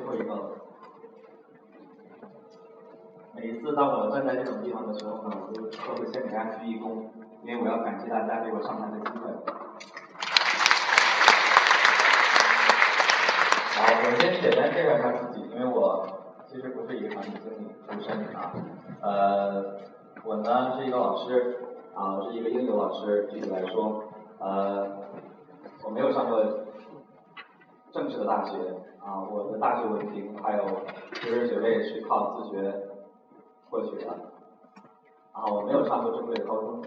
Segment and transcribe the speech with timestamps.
[0.00, 0.56] 最后一个。
[3.34, 7.04] 每一次当我站在这种地方的时候呢，我都都会先给大家鞠一躬，
[7.44, 9.30] 因为我要感谢大家给我上台的机会。
[13.76, 16.08] 好，我先简单介绍一下自己，因为我
[16.48, 18.52] 其实不是一个产品经理出身啊，
[19.02, 19.76] 呃，
[20.24, 21.58] 我呢是一个老师
[21.94, 24.04] 啊，我是一个英语老师，具体来说，
[24.38, 24.86] 呃，
[25.84, 26.42] 我没有上过
[27.92, 28.58] 正式的大学
[29.10, 30.64] 啊，我的大学文凭还有
[31.14, 32.86] 学士学位是靠自学。
[33.68, 34.06] 获取的，
[35.32, 36.82] 然后我没有上过正规的高中，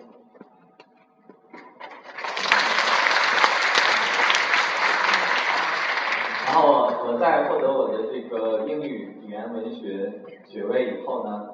[6.46, 11.48] 然后我在获得我的这个英语语言文学学位以后呢，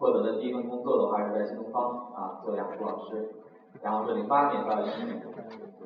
[0.00, 3.30] 获得的第一份工作的话是在新东方啊做雅思老师，
[3.82, 5.22] 然后是零八年到一一年，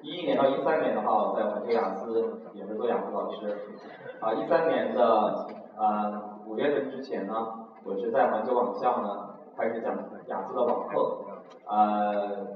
[0.03, 3.57] 一一年到一三年的话我在环球雅思也是做雅思老师，
[4.21, 7.55] 啊一三年的呃五月份之前呢。
[7.85, 11.21] 我是在环球网校呢开始讲雅思的网课，
[11.67, 12.47] 呃，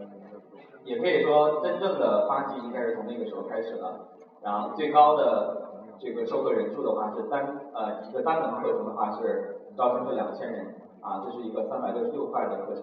[0.84, 3.94] 也可以说真正的发迹应该是从那个时候开始的。
[4.42, 5.62] 然后最高的
[5.98, 12.82] 这个授课人数的话是单呃一个单门课程的话是招生是两千人，啊，这是一个三百六十六块的课程。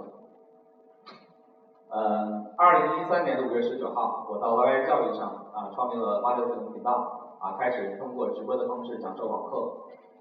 [1.90, 9.72] 呃，二零一三年的五月十九号，我到 YY 教育上啊创立了八六四零频道，啊开始通过直播的方式讲授网课，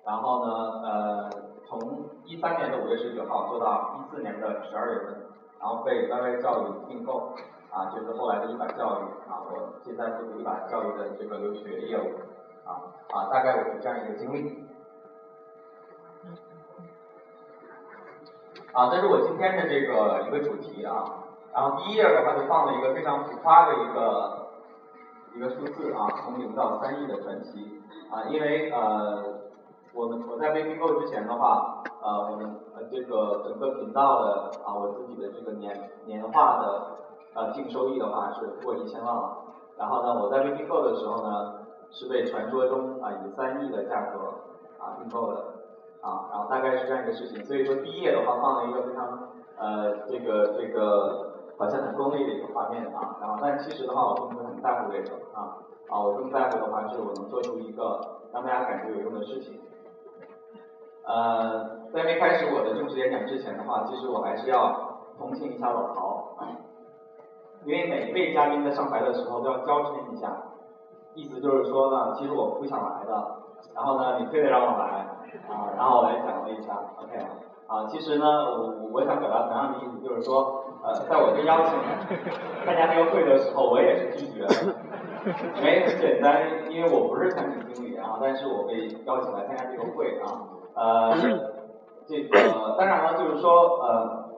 [0.05, 0.52] 然后呢
[0.83, 1.30] 呃。
[1.69, 1.78] 从
[2.25, 5.14] 一三年的五月十九号做到一四年的十二月份，
[5.60, 7.34] 然后被 YY 教育并购，
[7.70, 12.08] 啊，就是后来的一把教育，啊，我现在负责一把教育的这个留学业务，
[12.64, 14.64] 啊，啊，大概我是这样一个经历。
[18.72, 21.05] 啊，这是我今天的这个一个主题啊，
[21.58, 24.48] 然后第一页的话就放了一个非常浮夸的一个
[25.34, 29.36] 一个数字啊，从零到三亿的传奇，啊，因为呃。
[29.94, 36.98] 我们我在被并购之前的话，呃，我们呃这个整个频道的啊，我自己的这个年年化的
[37.34, 39.38] 呃净收益的话是过一千万了。
[39.78, 41.60] 然后呢，我在被并购的时候呢，
[41.91, 44.18] 是被传说中啊以三亿的价格
[44.78, 45.41] 啊并购的
[46.02, 47.42] 啊，然后大概是这样一个事情。
[47.47, 51.28] 所以说第一页的话放了一个非常呃这个这个
[51.58, 55.58] 好像很功利的一个画面啊，然后但其实的话我并不是很在乎这个啊。
[55.88, 59.58] 啊，我更在乎的话是我能做出一个让大家感觉有用的事情。
[61.06, 66.36] 呃，在没开始我的正式演讲之前的话，其实我还是要同情一下老曹，
[67.64, 70.30] 因为每一位嘉宾在上台的时候都要娇嗔一下，
[71.14, 73.36] 意思就是说呢，其实我不想来的，
[73.74, 75.08] 然后呢，你非得让我来，
[75.48, 77.18] 啊，然后我来讲了一下，OK
[77.66, 81.75] 啊，其实呢，我我想表达同样的意思，就是说，呃，在我被邀请
[82.65, 84.75] 参加这个会的时候，我也是拒绝的，
[85.56, 90.47] 因很简单，因为我不是产品经理啊，但是我被邀请来参加这个会啊。
[90.75, 91.15] 呃，
[92.06, 94.31] 这个当然了，就是说，呃，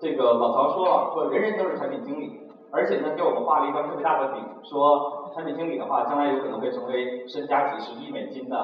[0.00, 2.40] 这个老曹说了，说人人都是产品经理，
[2.72, 8.56] 而且呢，给我们画了一张特别大的饼，说产品经理的话，将来有可能会成为身家几十亿美金的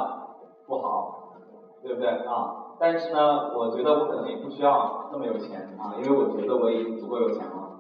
[0.67, 1.35] 富豪，
[1.83, 2.65] 对不对啊？
[2.81, 7.75] 但是呢，我觉得我可能也不需要那么有钱啊，因为我觉得我已经足够有钱了。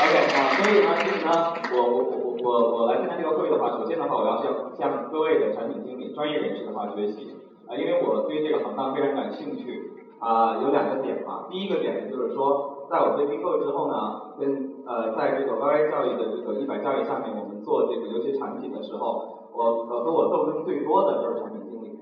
[0.00, 1.32] OK 啊，所以呢，其实呢，
[1.72, 7.34] 我我我我我来参加这个会议的话，首先的话，我要向向各位的产品经理、专业人士的话学习
[7.66, 21.98] 啊，因为我对这个行当非常感兴趣啊，有两个点啊，第一个点呢，就是说，在我被并购之后呢，跟呃，在这个 YY 教育的这个一百教育下面，我们做这个游戏产品的时候，我呃和我斗争最多的就是产品经理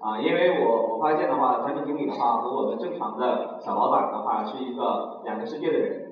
[0.00, 6.04] 啊，因为我我发现的话，产品经理的话和我们正常的小老板的话是一个两个世界的人。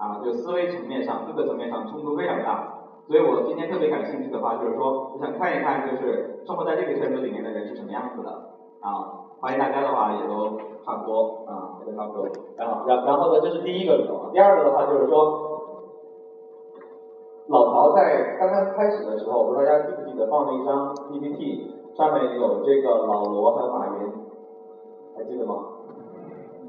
[0.00, 8.30] 啊，就思维层面上、各个层面上冲突非常大，所以我今天特别感兴趣的话，就是说，我想看一看，就是生活在这个圈子里面的人是什么样子的
[8.80, 9.28] 啊。
[9.42, 12.26] 欢迎大家的话也都差不多啊，也都差不多。
[12.56, 14.30] 然后，然然后呢，这是第一个理由。
[14.32, 15.49] 第二个的话就是说，
[17.50, 24.12] 老曹在刚刚开始的时候，我不知道大家记不记得放了一张 PPT，上面有这个老罗和马云，
[25.16, 25.56] 还记得吗？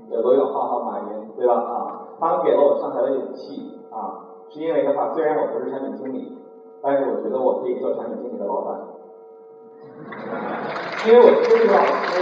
[0.09, 1.53] 有罗永浩和马云，对吧？
[1.53, 1.97] 啊。
[2.19, 6.35] 他们给了我上台的勇气啊，是因为的话，虽然我不是产品经理，
[6.81, 8.81] 但是我觉得我可以做产品经理的老板，
[11.07, 12.21] 因为我是英语老师，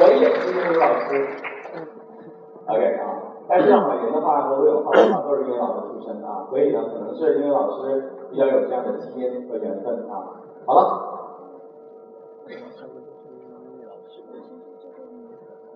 [0.00, 1.28] 我也是英语老师。
[2.68, 3.15] OK 啊，
[3.48, 10.42] 但是马云的话和罗永浩的话都是英语老师出身啊， 所以呢，可能是因为老师比较有这样的基因和缘分啊。
[10.66, 10.80] 好了，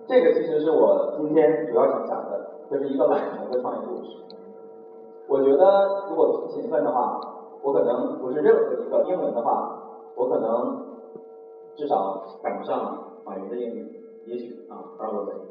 [0.07, 2.47] 这个其实是我今天主要想讲的。
[2.71, 4.15] 就是一个懒人的创业故事。
[5.27, 7.19] 我觉得，如果勤奋的话，
[7.61, 9.77] 我可能不是任何一个英文的话，
[10.15, 10.81] 我可能
[11.75, 15.33] 至少赶不上马云的英语，也许啊，probably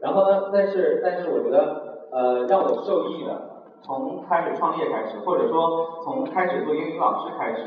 [0.00, 7.62] 然后呢，但是但是我觉得呃让我受益的，从开始创业开始，或者说从开始做英语老师开始，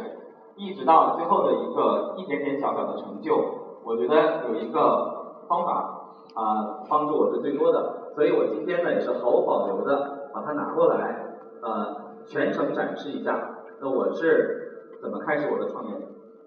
[0.56, 3.36] 一直到最后的一个一点点小小的成就，
[3.84, 6.06] 我觉得有一个方法
[6.36, 11.96] 啊帮助我是最多的，所以我今天呢也是毫无保留的把它拿过来呃
[12.26, 13.58] 全程展示一下。
[13.82, 15.96] 那我是怎么开始我的创业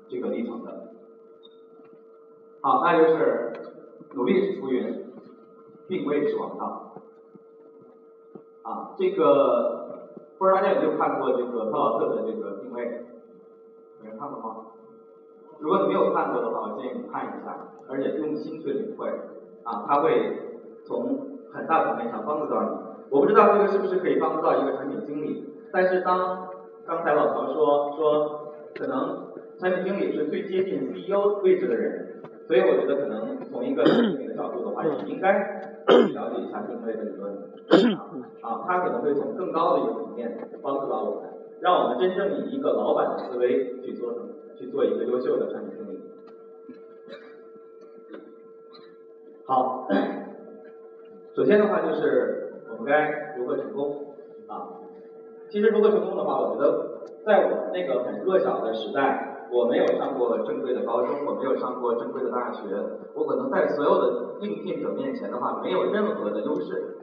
[0.09, 0.71] 这个历程的？
[2.63, 3.53] 好，那就是
[4.15, 5.04] 努力是浮云，
[5.89, 6.95] 定位是王道。
[8.63, 10.09] 啊，这个
[10.39, 13.05] 不知道大家有没有看过这个特劳特的这个定位？
[14.03, 14.57] 有人看过吗？
[15.59, 17.57] 如果你没有看过的话，我建议你看一下，
[17.89, 19.09] 而且用心去领会。
[19.63, 22.71] 啊，它会从很大层面上帮助到你。
[23.11, 26.49] 我不知道这个是不是可以帮助到一个产品经理，但是当
[26.87, 29.29] 刚才老曹说说，可能
[29.59, 32.04] 产品经理是最接近 CEO 位置的人，
[32.47, 35.33] 所以我觉得可能从一个 产品的角度的话，也应该
[36.13, 37.33] 了解一下定位的理论。
[38.43, 41.31] 啊，他可能会从更高的一个层面帮助到我们，
[41.61, 44.13] 让我们真正以一个老板的思维去做
[44.57, 46.01] 去做一个优秀的产品经理。
[49.47, 49.89] 好，
[51.35, 54.15] 首先的话就是我们该如何成功
[54.47, 54.81] 啊？
[55.51, 62.61] 其实如何成功的话，我觉得在我们那个很弱小的时代，我没有上过正规的高中，我没有上过正规的大学，
[63.15, 66.97] 我可能在所有的应聘者面前的话，没有任何的优势。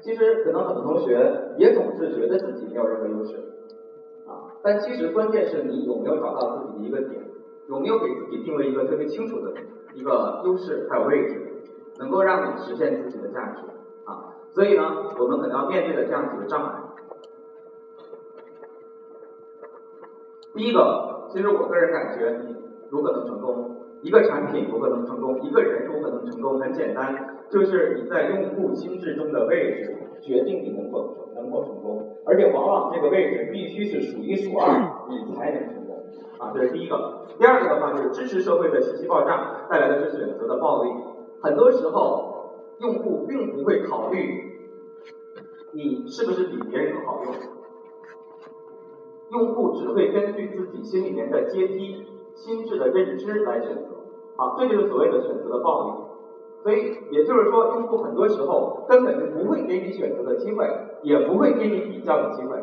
[0.00, 3.36] 其实可能很多同学也总是觉得自己没有任何优势，
[4.26, 7.22] 啊，但其实关键是你有没有找到自己的一个点，
[7.68, 9.52] 有没有给自己定位一个特别清楚的
[9.94, 11.40] 一个优势还有位置，
[11.98, 13.62] 能够让你实现自己的价值，
[14.04, 14.82] 啊，所以呢，
[15.18, 16.87] 我们可能要面对的这样几个障碍。
[20.58, 22.56] 第一个，其实我个人感觉，你
[22.90, 23.76] 如何能成功？
[24.02, 25.40] 一个产品如何能成功？
[25.40, 26.58] 一个人如何能成功？
[26.58, 36.04] 很简单，就是你在用户心智中的位置决定你能否能否成功，而且往往这个位置必须是数一数二， 你才能成功。
[36.38, 37.28] 啊，这是第一个。
[37.38, 40.90] 第二个的话，就是支持社会的信息爆炸带来的是选择的暴力。
[41.40, 44.58] 很多时候，用户并不会考虑
[45.70, 47.32] 你是不是比别人更好用，
[49.30, 52.04] 用户只会根据自己心里面的阶梯。
[52.34, 53.96] 心智的认知来选择，
[54.36, 55.92] 好，这就是所谓的选择的暴力。
[56.62, 60.64] 所以也就是说，用户很多时候根本就不会给你选择的机会，
[61.02, 62.62] 也不会给你比较的机会。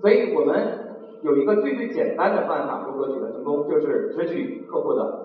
[0.00, 5.24] 所以我们有一个最最简单的办法，如何取得成功，就是直取客户的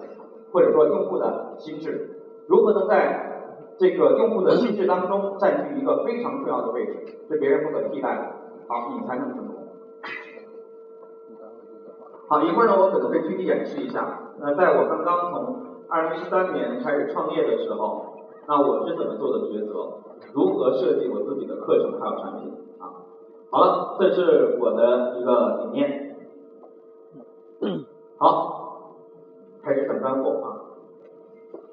[0.51, 2.09] 或者说用户的心智，
[2.47, 6.93] 如何能在这个用户的心智当中占据一个非常重要的位置，
[7.27, 8.40] 是别人不可替代的，
[8.71, 9.67] 好，你才能成功。
[12.29, 14.31] 好，一会儿呢，我可能会具体演示一下。
[14.39, 15.57] 那在我刚刚从
[15.89, 18.15] 二零一三年开始创业的时候，
[18.47, 19.73] 那我是怎么做的抉择？
[20.33, 22.53] 如何设计我自己的课程还有产品？
[22.79, 23.03] 啊，
[23.49, 26.15] 好了，这是我的一个理念。
[28.17, 28.95] 好，
[29.61, 30.47] 开始整干货啊。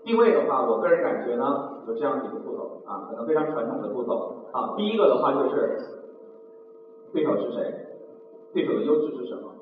[0.02, 4.48] 定位的话，我个人感觉呢，有这样几个步骤啊，可能非常传统的步骤。
[4.50, 5.78] 啊，第一个的话就是
[7.12, 7.74] 对手是谁？
[8.52, 9.52] 对手的优势是什么？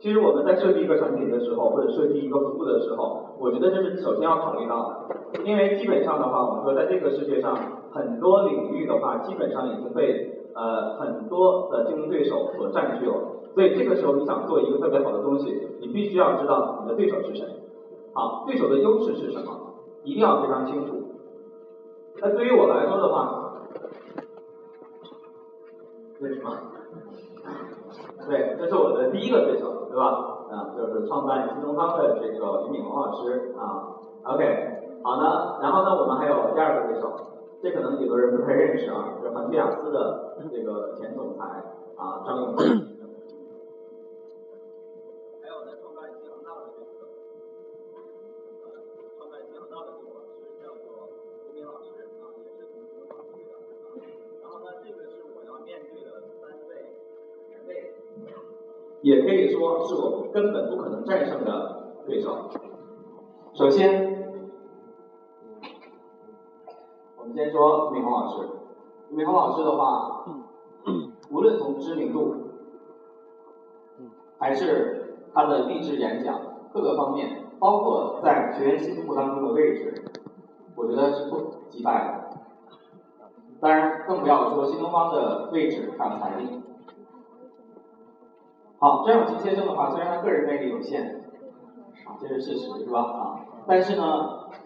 [0.00, 5.42] 其实我们在设计一个产品的时候，或者设计一个服务的时候，我觉得这是首先要考虑到的。
[5.44, 7.56] 因为基本上的话，我们说在这个世界上，
[7.92, 13.14] 很多领域的话，基本上已经被呃很多的竞争对手所占据了。
[13.54, 17.46] 所以这个时候，你想做一个特别好的东西，你必须要知道你的对手是谁，
[18.12, 21.02] 好，对手的优势是什么，一定要非常清楚。
[22.20, 23.62] 那对于我来说的话，
[26.20, 26.50] 为什么？
[28.28, 29.72] 对，这是我的第一个对手。
[29.94, 30.10] 对吧？
[30.50, 33.94] 啊，就是创办新东方的这个俞敏洪老师啊。
[34.24, 34.42] OK，
[35.04, 35.62] 好呢。
[35.62, 37.12] 然后呢，我们还有第二个对手，
[37.62, 41.44] 这可能有的人不太认识啊，就是环球雅思的这个前总裁
[41.94, 42.56] 啊，张永
[59.64, 62.50] 说是我们根本不可能战胜的对手。
[63.54, 64.42] 首先，
[67.16, 68.48] 我们先说俞敏洪老师。
[69.10, 70.24] 俞敏洪老师的话，
[71.30, 72.34] 无论从知名度，
[74.38, 76.40] 还是他的励志演讲
[76.72, 80.04] 各个方面，包括在学员心目当中的位置，
[80.76, 82.40] 我觉得是不击败的。
[83.60, 86.60] 当然更不要说新东方的位置还有财力。
[88.78, 91.20] 好，这样急先生的话，虽然他个人魅力有限，
[92.04, 93.00] 啊，这是事实，是吧？
[93.00, 94.04] 啊，但是呢，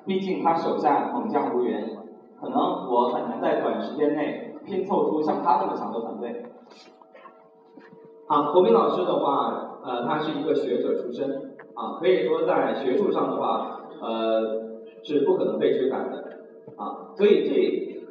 [0.04, 1.96] 毕竟他手下猛将如云，
[2.40, 2.58] 可能
[2.90, 6.44] 我很难在短时间内拼凑出像他这么强的团队。
[8.26, 14.40] 啊，国明老师的话，呃，他是一个学者出身，啊，可以说在学术上的话，呃，
[15.04, 16.16] 是不可能被追赶的，
[16.76, 18.02] 啊，所以这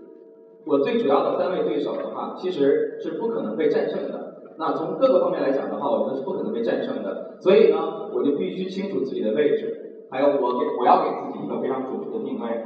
[0.66, 4.17] 我最主要的三位对手的话，其实是不可能被战胜的。
[4.60, 7.38] 那从各个方面来讲的话，我觉得是不可能被战胜的。
[7.40, 12.66] 所以呢，我就必须清楚自己的位置，还有我给我要给自己一个非常准确的定位。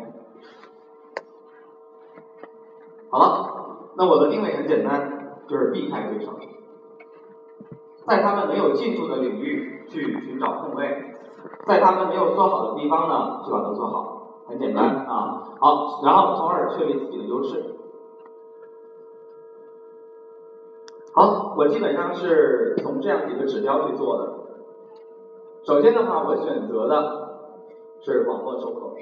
[3.10, 6.31] 好了，那我的定位很简单，就是避开对手，
[8.07, 11.13] 在他们没有进驻的领域去寻找空位，
[11.67, 15.43] 在他们没有做好的地方呢，就把它做好，很简单啊。
[15.60, 17.81] 好，然后从而确立自己的优势。
[21.13, 24.32] 好，我基本上是从这样几个指标去做的。
[25.62, 27.34] 首先的话，我选择的
[28.00, 28.96] 是网络授课。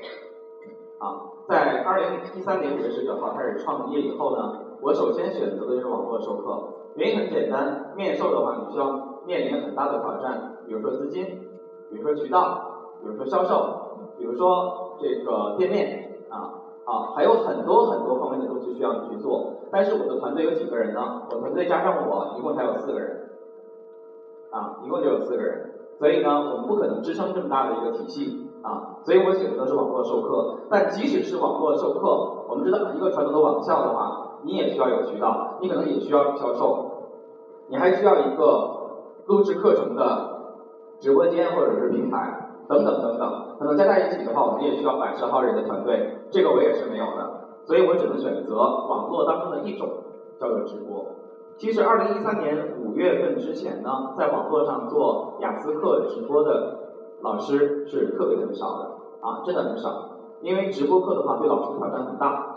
[0.97, 6.63] 啊，在二零一三年五月十九号开始创业以后呢，我首先选择的就是网络授课。
[6.95, 11.23] 原因很简单，面授的话，你需要面临很大的挑战，比如说资金，
[11.91, 16.55] 比如说渠道，比如说销售，比如说这个店面啊。
[16.89, 21.21] 啊，还有很多很多方面的东西需要你去做，但是我的团队有几个人呢？
[21.29, 23.29] 我团队加上我，一共才有四个人，
[24.49, 25.69] 啊，一共就有四个人，
[25.99, 30.61] 所以呢，我们不可能支撑这么大的一个体系，啊，所以我选择的是网络授课。
[30.71, 36.85] 但即使是网络授课，我们知道一个传统的网校的话，你也需要有渠道，你可能也需要有销售，
[37.67, 38.69] 你还需要一个
[39.27, 40.55] 录制课程的
[40.99, 42.47] 直播间或者是平台。
[42.69, 49.87] 等等等等，可能加在一起的话，我们也需要百十号人的团队，这个我也是没有的，所以我只能选择网络当中的一种，
[50.39, 51.05] 叫做直播。
[51.57, 56.79] 其实二零一三年五月份之前呢，在网络上做雅思课直播的
[57.21, 58.85] 老师是特别特别少的，
[59.19, 60.09] 啊，真的很少。
[60.41, 62.55] 因为直播课的话，对老师的挑战很大。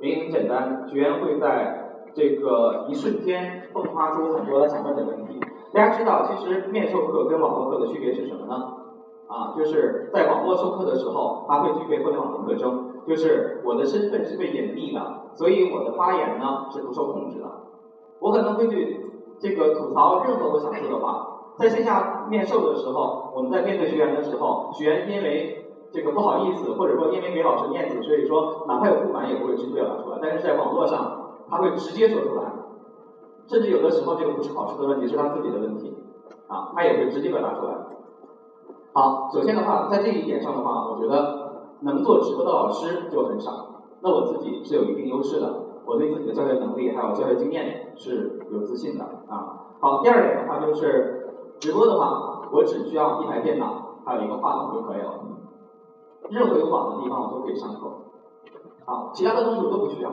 [0.00, 5.40] 原因很简单，学员会在这个一瞬间迸发出很多他想问的问题。
[5.72, 8.81] 大家知道，其实面授课跟网络课的区别是什么呢？
[9.32, 15.00] 啊，就是在网络授课的时候，它会具备互联网的特征，就是我的身份是被隐蔽的，
[15.34, 17.46] 所以我的发言呢是不受控制的。
[18.20, 19.00] 我可能会去
[19.40, 21.28] 这个吐槽任何我想说的话。
[21.58, 30.18] 在线下面授的时候，我们在面对学员的时候，学员因为这个不好意思，或者说因为给老师面子，所以说哪怕有不满也不会直接表达出来。
[30.20, 32.44] 但是在网络上，他会直接说出来，
[33.46, 35.94] 甚至有的时候这个不是考试的问题，是他自己的问题，
[36.48, 37.74] 啊，他也会直接表达出来。
[38.94, 43.50] 好，首先的话，在这一点上的话，我觉得能做直播的老师就很少。
[44.00, 49.72] 那我自己是有一定优势的，我对自己的教学能力还有教学经验是有自信的啊。
[49.80, 55.20] 好，第二点的话就是直播的话，我只需要一台电脑，还有一个话筒就可以了。
[56.28, 57.80] 任何有网的地方我都可以上课。
[58.84, 60.10] 好，其他的东西我都不需要。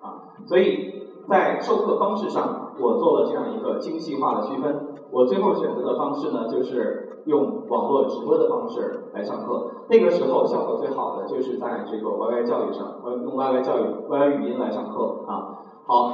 [0.00, 4.94] 啊，所以在授课方式上，我做了这样一个精细化的区分。
[5.10, 9.70] 我最后选择的方式呢，就是用网络直播的方式来上课。
[9.88, 15.62] 那个时候效果最好的就是在这个 YY 教育上，用 YY 教育 YY 语音来上课啊。
[15.86, 16.12] 好，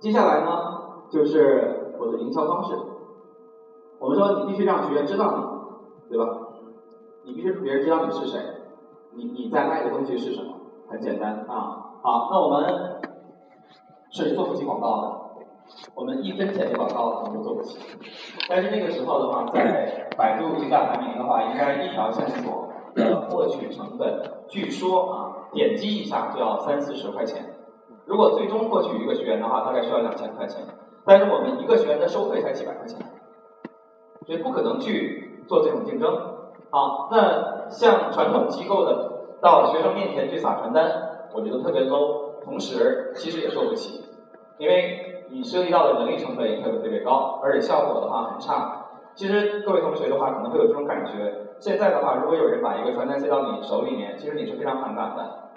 [0.00, 0.50] 接下来呢
[1.10, 2.74] 就是我的营销方式。
[3.98, 6.38] 我们说你必须让学员知道你，对吧？
[7.24, 8.38] 你必须让别人知道你是谁，
[9.14, 10.52] 你你在卖的东西是什么？
[10.88, 11.98] 很简单啊。
[12.02, 13.00] 好，那我们
[14.10, 15.12] 是做不起广告的。
[15.94, 17.78] 我们一分钱的广告我们都做不起，
[18.48, 27.44] 但是那个时候的话，在百度一大排名的话，应该一条线索的获取成本，据说啊，点击一下就要三四十块钱。
[28.04, 30.62] 如果最终获取一个学员的话，大概需要两千块钱。
[31.04, 32.98] 但是我们一个学员的收费才几百块钱，
[34.24, 36.14] 所以不可能去做这种竞争。
[36.70, 44.02] 好，那像传统机构的到学生面前去撒传单，我觉得特别 low，同时其实也做不起，
[44.56, 45.12] 因为。
[45.28, 48.86] 你涉及到的人力成本也特别特别高，而且效果的话很差。
[49.16, 51.48] 其实各位同学的话可能会有这种感觉。
[51.58, 55.50] 现在的话，如果有人把一个传单塞到你手里面，其实你是非常反感的，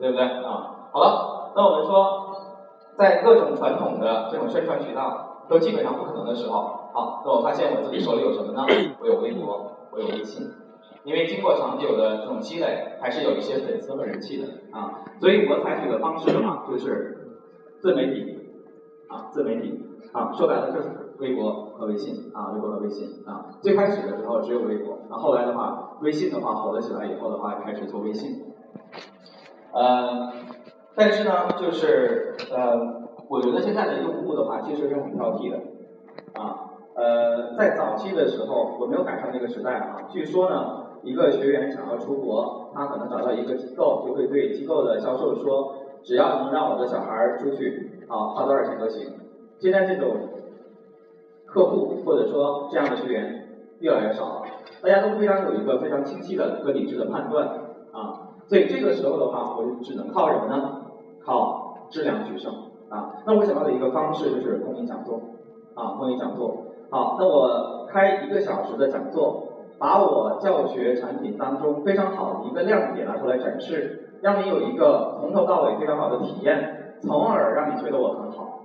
[0.00, 0.90] 对不对啊？
[0.90, 2.34] 好了，那我们说，
[2.96, 8.66] 在各种传统的这种宣传渠道都基本上不可能的时候，好，那我发现我自己手里有什么呢？
[9.00, 10.52] 我有微博，我有微信，
[11.04, 15.04] 因为经过长久的这种积累，还是有一些粉丝和人气的啊。
[15.20, 17.38] 所以我采取的方式的话，就是
[17.80, 18.40] 自媒体。
[19.06, 19.80] 啊，自媒体
[20.12, 23.46] 啊，说白了就是微博和微信啊，微博和微信啊。
[23.60, 28.42] 最开始的时候只有微博，那后来的话，微信的话火了起来以后的话，开始做微信。
[29.72, 30.32] 呃，
[30.96, 32.76] 但是呢，就是呃，
[33.28, 35.58] 我觉得现在的用户的话，其实是很挑剔的，
[36.32, 40.02] 啊，呃，在早期的时候，我没有赶上那个时代啊。
[40.08, 49.12] 据说呢，一个学员想要出国，他可能找到一个机构，就会对机构的销售说，只要能让我的小孩出去，啊，花多少钱都行。
[49.58, 50.16] 现在这种
[51.46, 53.48] 客户或者说这样的学员
[53.80, 54.42] 越来越少了，
[54.82, 57.46] 大家都非常有一个非常清晰的、一个理智的判断，
[57.92, 60.80] 啊，所以这个时候的话，我就只能靠什么呢？
[61.24, 62.52] 靠质量取胜
[62.90, 63.14] 啊！
[63.26, 65.18] 那我想到的一个方式就是公益讲座
[65.74, 66.66] 啊，公益讲座。
[66.90, 69.43] 好，那我开一个小时的讲座，
[69.84, 78.60] 把我教学产品当中非常好的一个亮点拿出来展示，让你有一个从头到尾非常好的体验，从而让你觉得我很好。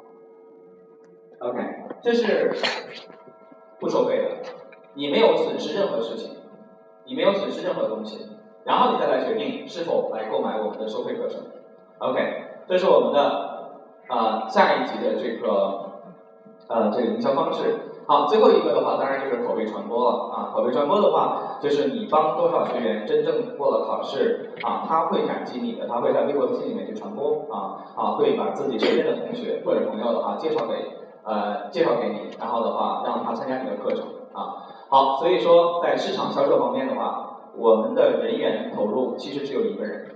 [1.40, 1.60] OK，
[2.02, 2.56] 这是
[3.82, 4.50] 不收费的，
[4.94, 6.38] 你没有损失任何事情，
[7.04, 8.26] 你没有损失任何东西，
[8.64, 11.42] 然后你再来决定是否来购买我们的收费课程。
[11.98, 12.46] OK。
[12.66, 13.74] 这是我们的
[14.08, 16.02] 啊下一级的这个
[16.70, 17.89] 呃这个营销方式。
[18.10, 20.50] 好，最后一个的话，当然就是口碑传播了啊。
[20.52, 30.74] 口碑传播的话，就是你帮多少学员真正过了考试啊，他会感激你的，他会在微博、微信里面去传播啊啊，会把自己身边的同学或者朋友的话介绍给
[31.24, 34.58] 呃介绍给你，然后的话让他参加你的课程啊。
[34.90, 40.16] 好，所以说在市场销售方面的话，我们的人员投入其实只有一个人。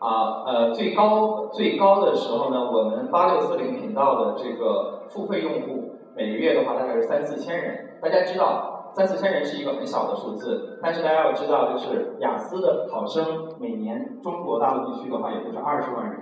[0.00, 7.98] 啊，呃，最高最高的时候呢，我们八六四零频道的这个付费用户每个月的话大概是三四千人。
[8.00, 16.20] 大家知道，三四千人是一个很小的数字，但是大家要知道，就是雅思的考生每年中国大陆地区的话，也就是二十万人，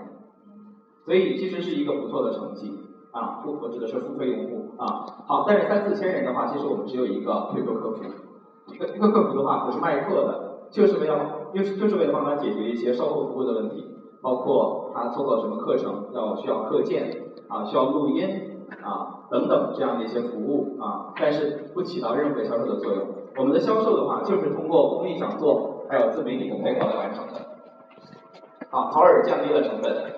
[1.04, 2.70] 所以其实是一个不错的成绩
[3.12, 3.40] 啊。
[3.42, 5.06] 付我指的是付费用户啊。
[5.26, 8.04] 好，但是三四千人的话，其实我们只有一个 QQ 客服，
[8.66, 10.50] 一个一个客服的话不是卖课的。
[10.70, 13.92] 就是为了，就是就是为了帮他解决一些售后服务的问题，
[14.23, 17.11] 包括他做过什么课程要需要课件
[17.49, 18.50] 啊，需要录音
[18.83, 23.07] 啊等等这样的一些服务啊，但是不起到任何销售的作用。
[23.37, 27.35] 我们的销售的话，就是通过公益讲座还有自媒体的配合来完成的。
[28.71, 30.12] 好，从而降低了成本。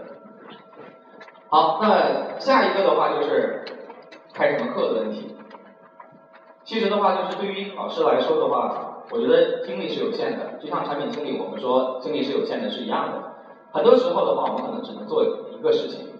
[1.48, 3.64] 好，那下一个的话就是
[4.33, 5.37] 开什么课的问题。
[6.64, 8.88] 其实的话，就是对于老师来说的话。
[9.11, 13.20] 我觉得精力是有限的，就像产品经理，我们说精力是有限的，是一样的。
[13.72, 16.12] 很多时候的话，我们可能只能做一个事情。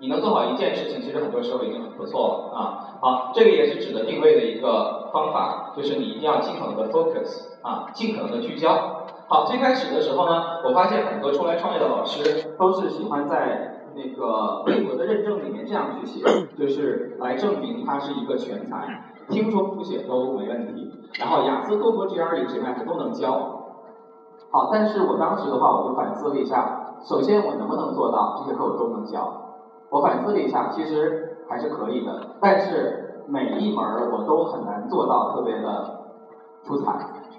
[0.00, 2.60] 你能做好一件事情，其实很多时候已经很不错了啊。
[3.00, 9.04] 好，这个也是指的定位的一个方法，就是你一定要尽可能的 focus 啊，尽可能的聚焦。
[9.28, 16.24] 好，最开始的时候呢，我发现很多出来创业的老师都是喜欢在那个 微博的认证里面这样去写，
[16.58, 19.04] 就是来证明他是一个全才。
[19.28, 23.30] 听说读写都没问题，然后雅思、托福、GRE、GMAT 都能教。
[24.50, 29.49] 好，但是我当时的话，我就反思了一下，首先我能不能做到这些课我都能教？
[29.90, 36.00] 我反思了一下，其实还是可以的，但是每一门我都很难做到特别的
[36.64, 36.92] 出彩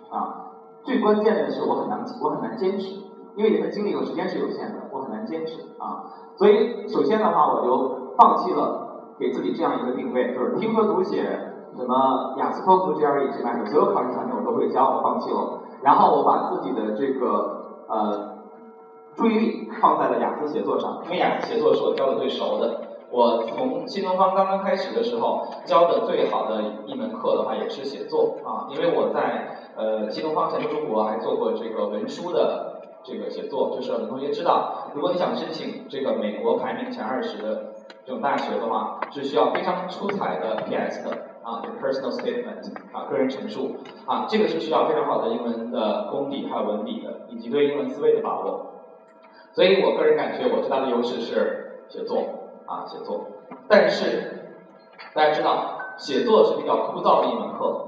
[0.09, 0.51] 啊。
[0.83, 3.01] 最关键的是我很难，我很难坚持，
[3.35, 6.05] 因为人的精力和时间是有限的，我很难坚持啊。
[6.37, 11.47] 所以首先的话，我就放弃了给自己这样一个定位，就是听说读写。
[11.73, 15.61] 什么雅思、托福、GRE、GMAT，所有考试产品我都会教，我放弃了。
[15.81, 18.40] 然后我把自己的这个呃
[19.15, 22.81] 注意力放在了雅思写作上，因为雅思写作是我教的最熟的。
[23.09, 37.73] 我从新东方刚刚开始的时候教的最好的一门课的话，也是写作啊，因为我在呃新东方前中国还做过这个文书的这个写作，就是很多同学知道，如果你想申请这个美国排名前二十的
[38.05, 41.17] 这种大学的话，是需要非常出彩的 PS 的。
[41.43, 48.80] 啊，personal statement 啊，个人陈述啊，这个是需要非常好的英文的功底还有文笔的，以及对英文思维的把握。
[49.53, 52.17] 所以我个人感觉我最大的优势是写作
[52.65, 53.27] 啊，写作。
[53.67, 54.55] 但是
[55.13, 57.85] 大家知道，写作是比较枯燥的一门课，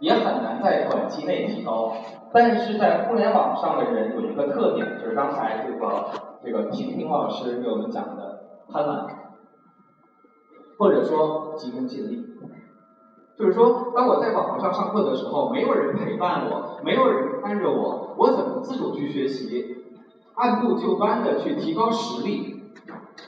[0.00, 1.92] 也很难在短期内提高。
[2.32, 6.10] 但是在互联网上的人有一个特点，就是刚才这个
[6.44, 8.40] 这个婷婷老师给我们讲的
[8.70, 9.06] 贪婪，
[10.78, 12.24] 或者说急功近利。
[13.38, 19.84] 就是说，当我在网络上上课的时候，没有人陪伴我，没有人看着我，我怎么自主去学习，
[20.38, 22.62] 按部就班的去提高实力，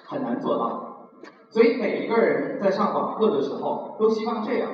[0.07, 1.09] 很难做到。
[1.49, 4.71] 所以每一个人在上网课的时候，都希望这样：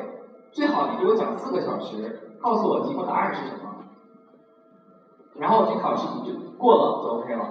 [0.53, 3.85] 最好你给我讲四个小时，告诉我题目答案是什么，
[5.35, 7.49] 然后我去考试，你就过了就 OK 了。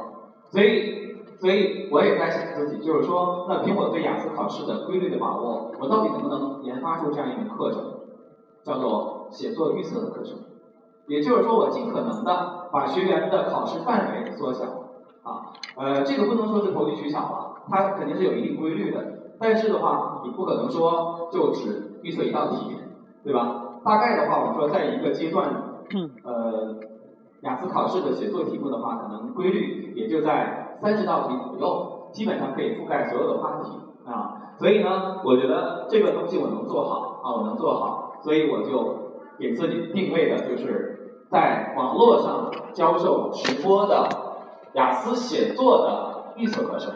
[0.49, 1.03] 所以。
[1.37, 7.83] 所以我也在想自己，就是说，那凭我对雅思考试的规律的把握，我到底能不能研发出这样一门课程，
[8.63, 10.37] 叫做写作预测的课程？
[11.07, 14.65] 也就是说，我尽可能的把学员的考试范围缩小，
[15.23, 19.03] 啊，呃，这个不能说是投机取巧吧，它肯定是有一定规律的。
[19.39, 22.77] 但是的话，你不可能说就只预测一道题，
[23.23, 23.79] 对吧？
[23.83, 25.49] 大概的话，我们说在一个阶段，
[26.23, 26.75] 呃，
[27.41, 33.69] 雅思考试的写作题目的话，可能规律也就在三十道题左右，基本上可以覆盖所有的话题
[34.09, 34.53] 啊。
[34.57, 40.94] 所以呢，我觉得这个东西我能做好啊，我能做好，所以我就给自己定位的就是
[41.29, 44.07] 在网络上教授直播的
[44.73, 46.93] 雅思写作的预测课程。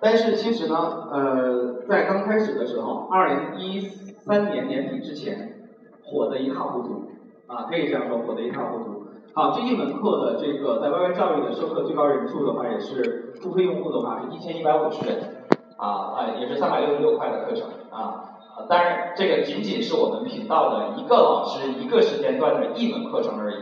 [0.00, 5.68] 但是其实呢，呃，在刚开始的时候，二零一三年年底之前，
[6.04, 7.10] 火得一塌糊涂
[7.46, 9.06] 啊，可以这样说，火得一塌糊涂。
[9.34, 15.46] 好，这一门课的这个在 YY 教育的授课最高人数的话，也是付费用户的话是一千一百五十人。
[15.76, 18.35] 啊，呃，也是三百六十六块的课程啊，
[18.68, 23.56] 当然这个仅仅是我们频道的一个老师一个时间段的一门课程而已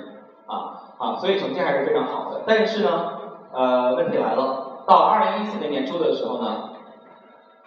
[0.47, 2.43] 啊啊，所以成绩还是非常好的。
[2.47, 3.19] 但是呢，
[3.53, 6.71] 呃，问题来了，到二零一四年年初的时候呢，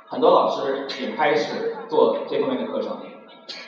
[0.07, 2.97] 很多老师也开始做这方面的课程，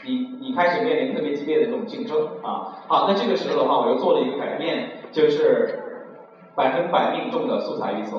[0.06, 2.80] 你你开始面临特别激烈的这种竞争啊。
[2.88, 6.08] 好，那这个时候的话，我又做了一个改变，就是
[6.56, 8.18] 百分百命中的素材预测。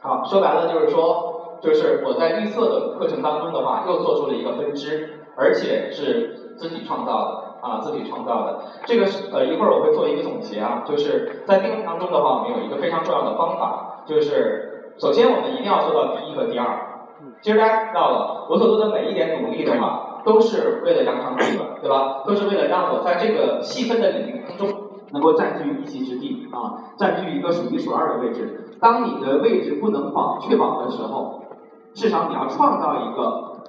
[0.00, 1.37] 好，说白了就是说。
[1.60, 8.58] 就是我在预测的课程当中的话，又做出了一个分支，而且是自己创造的啊，自己创造的。
[8.86, 16.84] 这个是呃一会儿我会做一个总结啊，就是在定位当中的话，我们有一个非常重要的方法，就是首先我们一定要做到第一和第二。
[17.40, 22.22] 其实大家知道了，我所做的每一点努力的话，都是为了扬长避短，对吧？
[22.26, 24.68] 都是为了让我在这个细分的领域当中
[25.12, 28.76] 能够占据一席之地啊，占据一个数一数二的位置。
[28.80, 31.42] 当你的位置不能保确保的时候，
[31.94, 33.62] 至少你要创造一个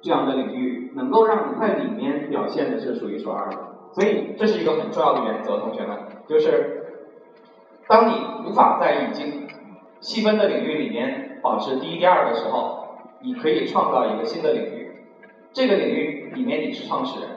[0.00, 3.56] 这样的领域，能够让你在里面表现的是数一数二的。
[3.92, 7.04] 所以这是一个很重要的原则，同学们，就是
[7.86, 8.14] 当你
[8.46, 9.46] 无法在已经
[10.00, 15.04] 细分的领域里面保持第一、第二的时候，你可以创造一个新的领域。
[15.52, 17.28] 这个领域里面你是创始人，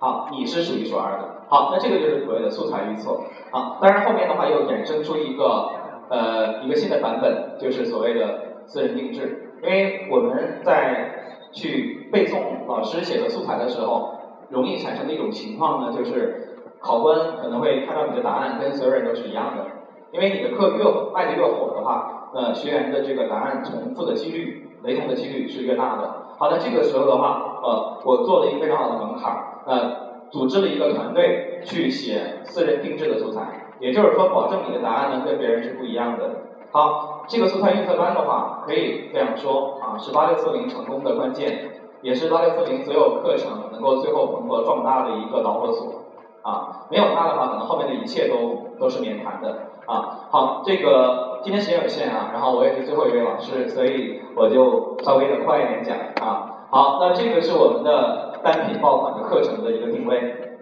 [0.00, 1.42] 好，你是数一数二的。
[1.48, 3.20] 好，那这个就是所谓的素材预测。
[3.52, 5.70] 好，当然后面的话又衍生出一个
[6.08, 9.41] 呃一个新的版本，就是所谓的私人定制。
[9.62, 14.14] 因为我们在去背诵老师写的素材的时候，
[14.48, 19.66] 容易产生的一种情况呢，就是考官可能会看到你的答案跟所有人都是一样的。
[20.10, 26.26] 因为你的课越卖的越火的话，呃，学员的这个答案重复的几率、雷同的几率是越大的。
[26.38, 29.32] 好的，这个时候的话，呃，我做了一个非常好的门槛，
[29.64, 36.30] 呃，组织了一个团队去写私人定制的素材，也就是说，保证你的答案呢跟别人是不一样的。
[36.72, 46.02] 好，这个素材预测班的话，可以这样说啊，是八六四零成功的关键，也是八六四零所有课程能够最后蓬勃壮大的一个导火索
[46.40, 46.86] 啊。
[46.90, 50.28] 没有它的话，可能后面的一切都都是免谈的啊。
[50.30, 56.66] 好，这个今天时间有限啊，然后我也是最后一位老师，所以我就稍微的快一点讲啊。
[56.70, 60.56] 好，那这个是我们的单品爆款的课程的一个定位。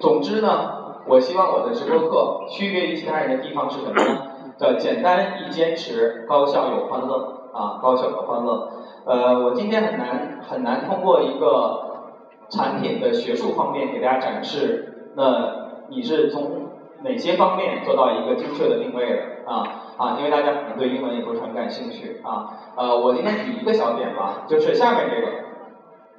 [0.00, 0.85] 总之呢。
[1.08, 4.22] 我希望我的直播课区别于其他人的地方是什么呢？
[4.58, 8.70] 叫 简单易坚持，高效有欢乐啊，高效有欢乐。
[9.04, 12.14] 呃，我今天很难很难通过一个
[12.48, 16.70] 产品的学术方面给大家展示，那你是从
[17.02, 19.62] 哪些方面做到一个精确的定位的啊
[19.96, 20.16] 啊？
[20.18, 22.48] 因为大家可能对英文也不是很感兴趣啊。
[22.76, 25.32] 呃，我今天举一个小点吧，就是下面这个，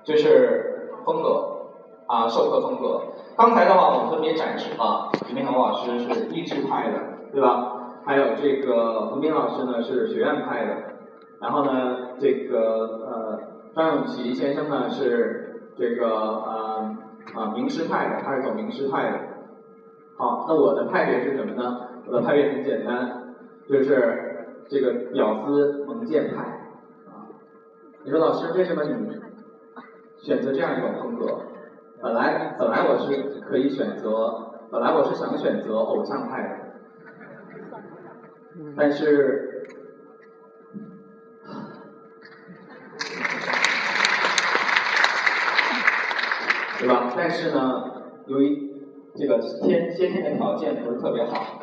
[0.04, 1.57] 就是风格
[2.08, 3.02] 啊，授课风格。
[3.38, 6.98] 刚才的话，我们分别展示了李明腾老师是励志派的，
[7.32, 7.74] 对吧？
[8.06, 10.74] 还有这个冯斌老师呢是学院派的，
[11.42, 13.40] 然后呢，这个呃
[13.76, 16.96] 张永琪先生呢是这个呃
[17.36, 19.20] 啊名师派的，他是走名师派的。
[20.18, 21.90] 好，那我的派别是什么呢？
[22.08, 23.36] 我的派别很简单，
[23.70, 26.44] 就是这个屌丝蒙剑派。
[27.06, 27.28] 啊，
[28.06, 28.94] 你说老师为什么你
[30.18, 31.26] 选择这样一种风格？
[32.00, 36.50] 本来本来我是可以选择，本来我是想选择偶像派的，
[38.76, 39.68] 但是，
[46.80, 47.12] 对吧？
[47.16, 47.84] 但是呢，
[48.28, 48.84] 由于
[49.16, 51.62] 这个先先天的条件不是特别好，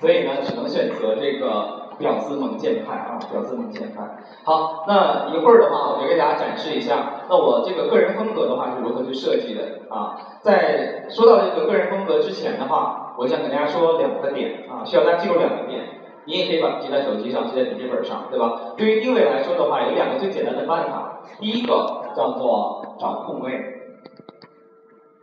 [0.00, 1.77] 所以呢，只能选择这个。
[1.98, 4.02] 屌丝猛剑派啊，屌丝猛剑派。
[4.44, 10.16] 好，那一会儿的话，我就给大家展示一下，那我这个个人风格的话是如何去设计的啊。
[10.40, 15.84] 在说到这个个人风格之前的话，我想跟大家说两个点啊，需要大家记住两个点。
[16.24, 18.74] 你也可以把它记在手机上，记在笔记本上，对吧？
[18.76, 21.20] 对于定位来说的话，有两个最简单的办法。
[21.40, 23.50] 第一个叫做找空位，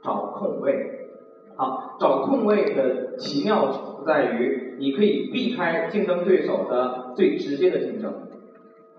[0.03, 1.04] 找空位。
[1.55, 8.13] 好，找空位的奇妙处在于，你可以避开竞争对手的最直接的竞争。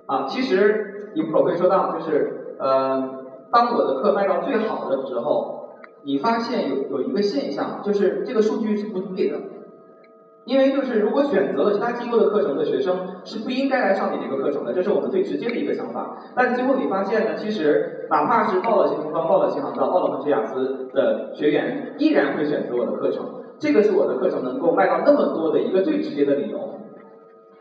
[0.06, 5.70] 啊，其实一会儿会说到，就是呃，当我的课卖到最好的时候，
[6.04, 9.38] 你发现有有一个现象，就是这个数据是不对的。
[10.44, 16.16] 因为就是如果选择了其他机构的课程的学生是不应该来上你这个课程的，这是我们最直接的一个想法。
[16.36, 23.24] 但最后你发现呢，其实哪怕是报了新东方、报了新航道、报了恒驰雅思的学员，依然会选择我的课程。
[23.58, 26.58] 这个是我的课程能够卖到那么多的一个最直接的理由。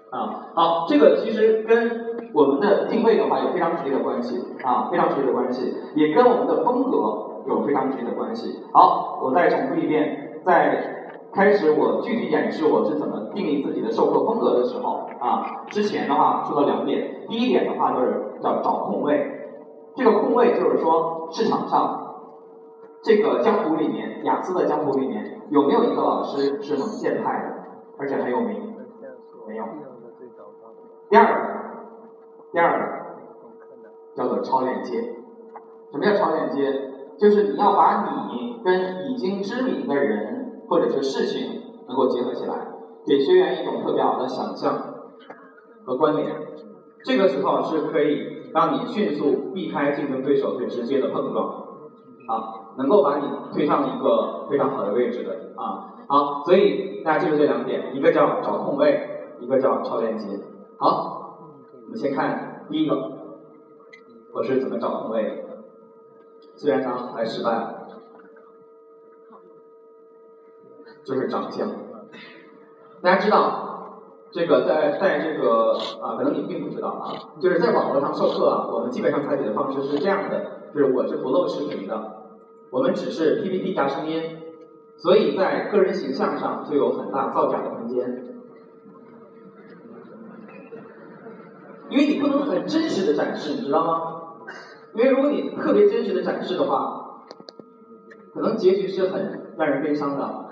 [0.10, 6.98] 啊，好，这个其实跟我们的定位的话有非常直接的关系啊，非常直接的关系，也跟我们的风格
[7.48, 8.60] 有非常直接的关系。
[8.74, 10.92] 好，我再重复一遍，在。
[11.36, 19.35] 开始我具体演示我是怎么定义自己的授课风格的时候啊，之前的话说了两点，第一点的话就是叫找，空位
[20.66, 22.16] 就是说市场上
[23.02, 27.56] 这个江湖里面雅思的江湖里面有没有一个老师是蒙剑派的，
[27.98, 28.76] 而且很有名？
[29.48, 29.66] 没有。
[31.10, 31.40] 第二个，
[32.52, 35.02] 第二个叫做超链接，
[35.92, 36.92] 什么叫超链接？
[37.18, 40.44] 就是你要把你跟已经知名的人。
[40.68, 42.56] 或者是事情能够结合起来，
[43.06, 44.96] 给学员一种特别好的想象
[45.86, 46.36] 和关联，
[47.04, 51.46] 这个时候是可以让你迅速避开竞争对手最直接的碰撞，
[52.26, 55.92] 啊，能够把你推上一个非常好的位置的啊。
[56.08, 60.40] 好，所以大家记住这两点，一个叫找空位，一个叫超链接。
[60.78, 61.50] 好，
[61.84, 62.96] 我们先看第一个，
[64.32, 65.58] 我是怎么找空位的，
[66.56, 67.82] 虽然呢还失败了。
[71.04, 71.70] 就是长相，
[73.02, 73.65] 大家知道，
[74.36, 77.08] 这个在在这个啊，可能你并不知道啊，
[77.40, 82.18] 就是在网络上授课啊，我们基本上采取的方式是这样的，就是我是不露视频的，
[82.70, 84.22] 我们只是 PPT 加声音，
[84.98, 88.26] 所以在个人形象上就有很大造假的空间，
[91.88, 94.22] 因为你不能很真实的展示，你知道吗？
[94.96, 97.22] 因为如果你特别真实的展示的话，
[98.34, 100.45] 可能结局是很让人悲伤的。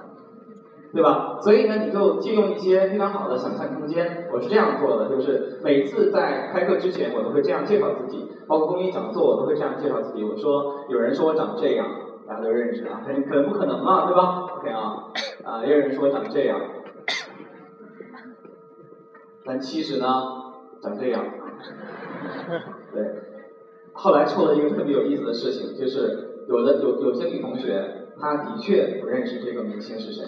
[0.94, 1.40] 对吧？
[1.42, 4.28] 所以呢，你就借用一些非常好的想象空间。
[4.32, 10.24] 我是这样做的，就是每次在开课之前，我都会这样介绍自己，包括公益讲座，我都会这样介绍自己。
[10.24, 11.88] 我说，有人说我长这样，
[12.28, 15.10] 大家都认识啊，肯可能不可能嘛，对吧？OK 啊，
[15.44, 16.62] 啊，也有人说我长这样，
[19.44, 20.06] 但其实呢，
[20.80, 21.26] 长这样。
[22.94, 23.04] 对，
[23.94, 27.84] 后来出了一个特别有意思的事情，就是有的有有些女同学，
[28.20, 30.24] 她的确不认识这个明星是谁。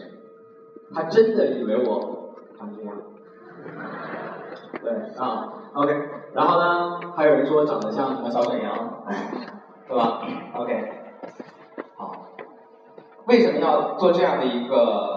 [0.93, 2.95] 他真的以为我长这样，
[4.81, 5.93] 对啊，OK，
[6.33, 9.03] 然后呢，还有人说长得像什么小沈阳，
[9.87, 10.21] 对吧
[10.53, 10.91] ？OK，
[11.95, 12.27] 好，
[13.27, 15.13] 为什么要做这样的一个？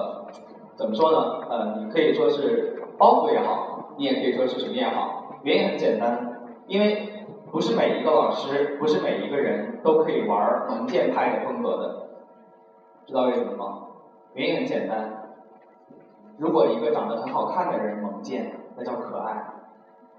[0.77, 1.19] 怎么说呢？
[1.51, 5.41] 呃，你可以说是包袱也好，你也可以说是什么也好。
[5.43, 12.09] 原因很简单，因为不是每一个老师，不是每一个人都可以玩蒙剑派的风格的，
[13.07, 13.89] 知道为什么吗？
[14.35, 15.18] 原因很简单。
[16.39, 19.35] 如果一个长得很好看的人萌见，那叫可爱；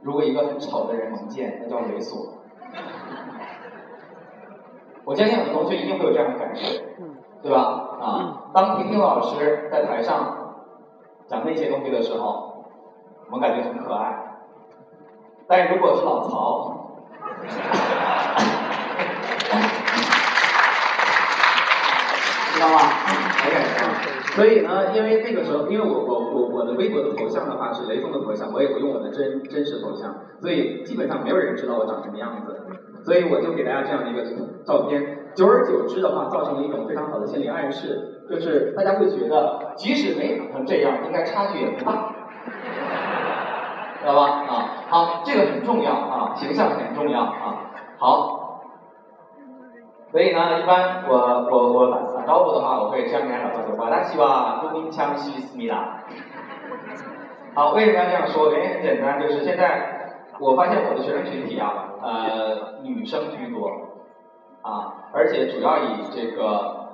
[0.01, 2.31] 如果一个很丑的人萌见，那叫猥琐。
[5.05, 6.67] 我相信很多同学一定会有这样的感受，
[7.41, 7.61] 对吧？
[8.01, 10.55] 啊，当婷婷老师在台上
[11.25, 12.65] 讲那些东西的时候，
[13.27, 14.11] 我们感觉很可爱；
[15.47, 16.89] 但是如果是老曹，
[22.53, 22.77] 知道吗
[23.47, 24.18] ？OK。
[24.35, 32.55] 所以呢，因为那个时候，因为我我我我的微博的头像的话是雷锋的头像，我也不用我的真真实头像，所以基本上没有人知道我长什么样子。
[33.03, 34.21] 所以我就给大家这样的一个
[34.65, 42.13] 照片，久而久之的话，造成了一种非常好的心理暗示，就是大家会觉得，即使没长成这样，应该差距也不大，
[44.01, 44.43] 知道吧？
[44.47, 48.48] 啊，好，这个很重要啊，形象很重要啊，好。
[50.11, 51.15] 所以呢，一般我
[51.51, 55.99] 我我打打招呼的话，我会这样跟大家打招呼：瓦达西瓦，多明枪西思密达。
[57.53, 58.51] 好，为什么要这样说？
[58.51, 63.69] 原因很简单，就是现在我发现我的学生群体啊，呃，女生居多
[64.63, 66.89] 啊，而且主要以这个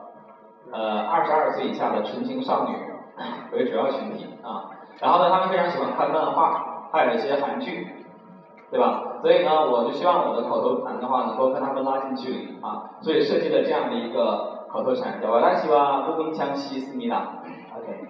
[0.73, 2.75] 呃二十二岁以下的纯情少女
[3.53, 4.71] 为主要群体啊。
[4.99, 8.04] 然后呢，他们非常喜欢看漫画，还有一些韩剧。
[8.71, 9.19] 对吧？
[9.21, 12.91] 所以呢，我就希望我的口头禅的话，能够跟他们拉近距离啊。
[13.01, 17.41] 所以设计了这样的一个口头禅，叫“我来希望步兵枪西思密达”。
[17.77, 18.09] OK。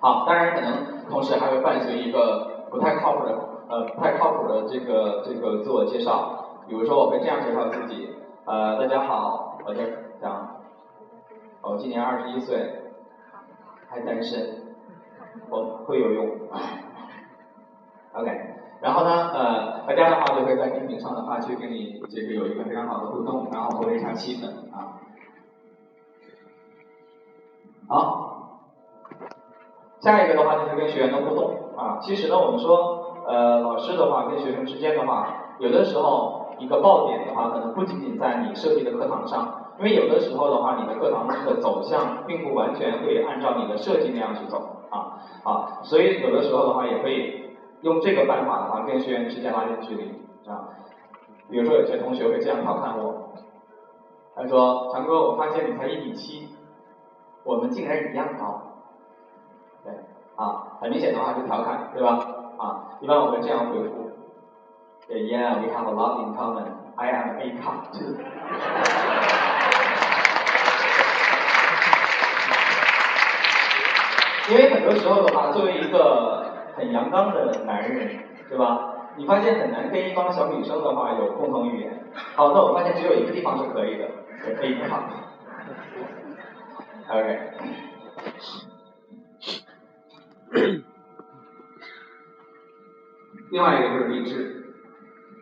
[0.00, 6.60] 好，当然可能同时还会伴随一个不太靠谱的呃不太靠谱的这个这个自我介绍。
[6.66, 9.82] 比如说，我会这样介绍自己：呃，大家好，我叫
[10.20, 10.56] 张。
[11.62, 12.92] 我今年二十一岁，
[13.88, 14.74] 还单身，
[15.48, 16.30] 我会游泳。
[18.14, 18.53] OK，
[18.84, 25.00] 然后呢，呃，大家的话就会在公屏上的话去跟你这个有一个非常好的互动，然后活跃一下气氛啊。
[27.88, 28.60] 好，
[30.00, 31.96] 下一个的话就是跟学员的互动啊。
[32.02, 39.62] 其实呢，我们说，呃，老师的话跟学生之间的话，有的时候一个爆点的话，可能不仅仅在你设计的课堂上。
[39.78, 47.43] 因为有的时候的话，你的课堂的走向并不完全会按照你的设计那样去走啊啊，所以有的时候的话也可以
[47.84, 50.70] 用这个办法的话跟学员之间拉近距离啊。
[51.50, 53.34] 比如说有些同学会这样调侃我，
[54.34, 56.48] 他说：“强哥，我发现你才一米七，
[57.44, 58.62] 我们竟然一样高。”
[59.84, 59.92] 对
[60.36, 62.26] 啊，很明显的话就调侃，对吧？
[62.56, 64.12] 啊，一般我会这样回复
[65.08, 66.64] ：“Yeah, we have a lot in common.
[66.96, 68.16] I am A cup too.”
[74.50, 76.43] 因为很多时候的话，作为一个
[76.76, 78.90] 很阳刚的男人，对吧？
[79.16, 82.04] 你发现很难跟一帮小女生的话有共同语言。
[82.34, 84.08] 好，那我发现只有一个地方是可以的，
[84.42, 85.02] 是 A cup。
[87.08, 87.50] OK。
[93.50, 94.64] 另外一个就是励志。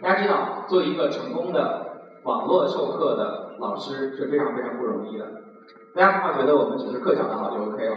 [0.02, 5.26] 大家知道，做一个成功的网络授课的老师是非常非常不容易的。
[5.94, 7.96] 大家不要觉得我们只是课讲得好就 OK 了。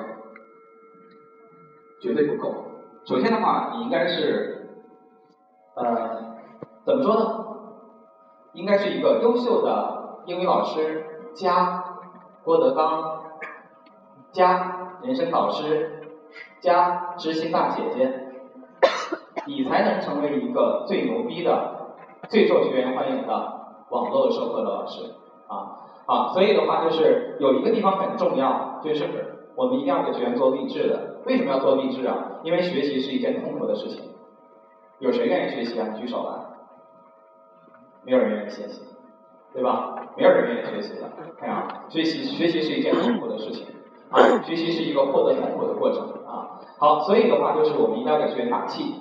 [2.00, 2.65] 绝对不够。
[3.06, 4.80] 首先的话，你应该是，
[5.76, 6.34] 呃，
[6.84, 7.46] 怎么说呢？
[8.54, 11.84] 应该是一个优秀的英语老师加
[12.44, 13.22] 郭德纲
[14.32, 16.02] 加人生导师
[16.62, 18.12] 加知心大姐姐，
[19.46, 25.14] 你才能成为一个最牛逼的、最受学员欢迎的网络授课的老师
[25.48, 26.34] 啊啊！
[26.34, 31.15] 所以的话，就是有一个地方很重要，就是我们一定要给学员做励志的。
[31.26, 32.40] 为什么要做励志啊？
[32.44, 34.12] 因为学习是一件痛苦的事情。
[35.00, 35.90] 有谁愿意学习啊？
[35.98, 36.46] 举手来。
[38.04, 38.82] 没有人愿意学习，
[39.54, 39.96] 对吧？
[40.16, 41.10] 没有人愿意学习的。
[41.40, 43.66] 看啊，学习学习是一件痛苦的事情
[44.12, 46.62] 啊，学习是一个获得痛苦的过程啊。
[46.78, 48.96] 好，所以的话就是我们一定要给学员打气。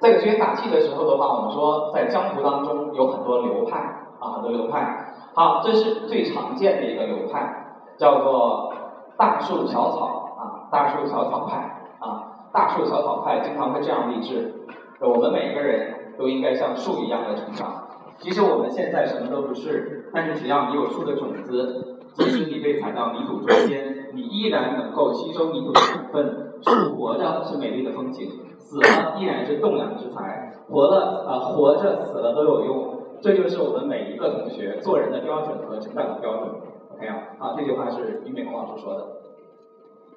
[0.00, 3.78] 在给学员打气的时候的话，我们说在江湖当中有很多流派
[4.20, 5.12] 啊，很多流派。
[5.34, 8.72] 好，这是最常见的一个流派，叫做
[9.16, 10.29] 大树小草。
[10.70, 11.56] 大树小草派
[11.98, 14.54] 啊，大树小草派经常会这样励志：
[15.00, 17.88] 我们每个人都应该像树一样的成长。
[18.18, 26.46] 其实我们现在什么都不是，但是只要你有树的种子，即使你被踩到泥土中间，你依然能够吸收泥土的养分。
[26.62, 28.28] 树活着是美丽的风景，
[28.58, 30.52] 死了依然是栋梁之材。
[30.68, 33.00] 活了啊，活着死了都有用。
[33.22, 36.50] 这就是我们每一个同学做人的标准和成长的标准。
[36.92, 39.06] OK 啊，啊，这句话是俞美洪老师说的。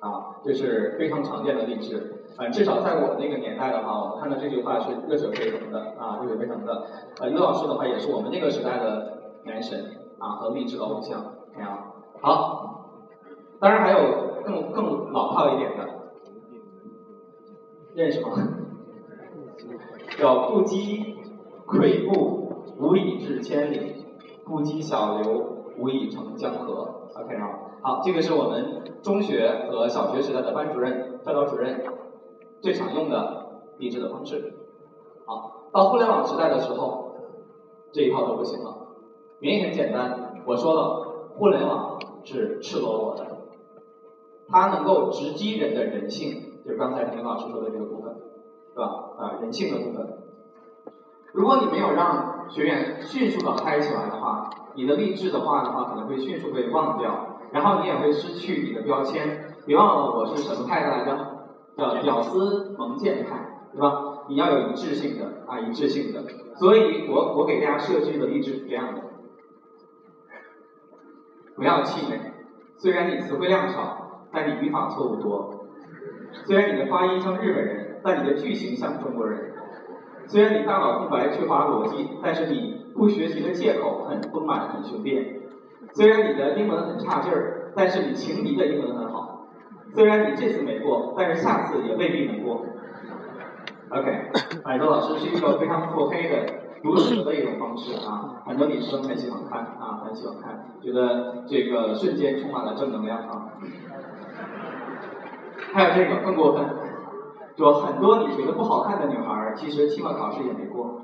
[0.04, 6.86] 啊，这是非常常见的励志，呃，至少在我那个年代的话，我看到这句话是热血沸腾的，啊，热血沸腾的。
[7.22, 11.24] 呃，于老师的话也是我们那个时代的男神啊和励志的偶像，
[11.56, 11.94] 看啊。
[12.20, 12.90] 好，
[13.62, 15.88] 当然还有更更老套一点的，
[17.96, 18.30] 认识吗？
[20.20, 21.16] 叫不积
[21.66, 24.04] 跬步，无以至千里；
[24.44, 27.08] 不积小流，无以成江河。
[27.16, 27.63] OK 啊。
[27.86, 31.84] 好，这个是我们中学和小学时代的班主任、教导主任
[32.62, 34.54] 最常用的励志的方式。
[35.26, 37.14] 好，到互联网时代的时候，
[37.92, 38.88] 这一套都不行了。
[39.42, 43.26] 原因很简单，我说了，互联网是赤裸裸的，
[44.48, 48.16] 它能够直击人的人性，就是刚才陈老师说的这个部分，
[48.74, 48.86] 是吧？
[49.18, 50.08] 啊，人性的部分。
[51.34, 57.32] 如果你没有让学员迅速的嗨起来的话，你的励志的话的话，可能会迅速被忘掉。
[57.54, 61.30] 然后你也会失去你的标签，别忘了我是什么派的来着？
[61.78, 64.26] 叫屌丝萌贱派，对吧？
[64.28, 66.24] 你要有一致性的啊，一致性的。
[66.56, 69.02] 所以我我给大家设置的励志是这样的：
[71.56, 72.20] 不要气馁，
[72.78, 75.68] 虽然你词汇量少，但你语法错误多；
[76.46, 79.40] 虽然你的发音像日本人，但你的句型像中国人；
[80.28, 85.43] 虽然你大脑空白缺乏逻辑，但是你不学习的借口很丰满很雄辩。
[85.94, 89.48] 虽然你的英文很差劲儿，但是你情敌的英文很好。
[89.94, 92.66] 虽然你这次没过，但是下次也未必能过。
[93.90, 94.32] OK，
[94.64, 103.54] 百度老师是一个非常腹黑的读史的一种方式啊，很多女生很喜欢看啊，很喜欢看，觉得这个瞬间充满了正能量啊。
[105.74, 106.66] 还有这个更过分，
[107.56, 111.04] 就很多你觉得不好看的女孩，其实期末考试也没过。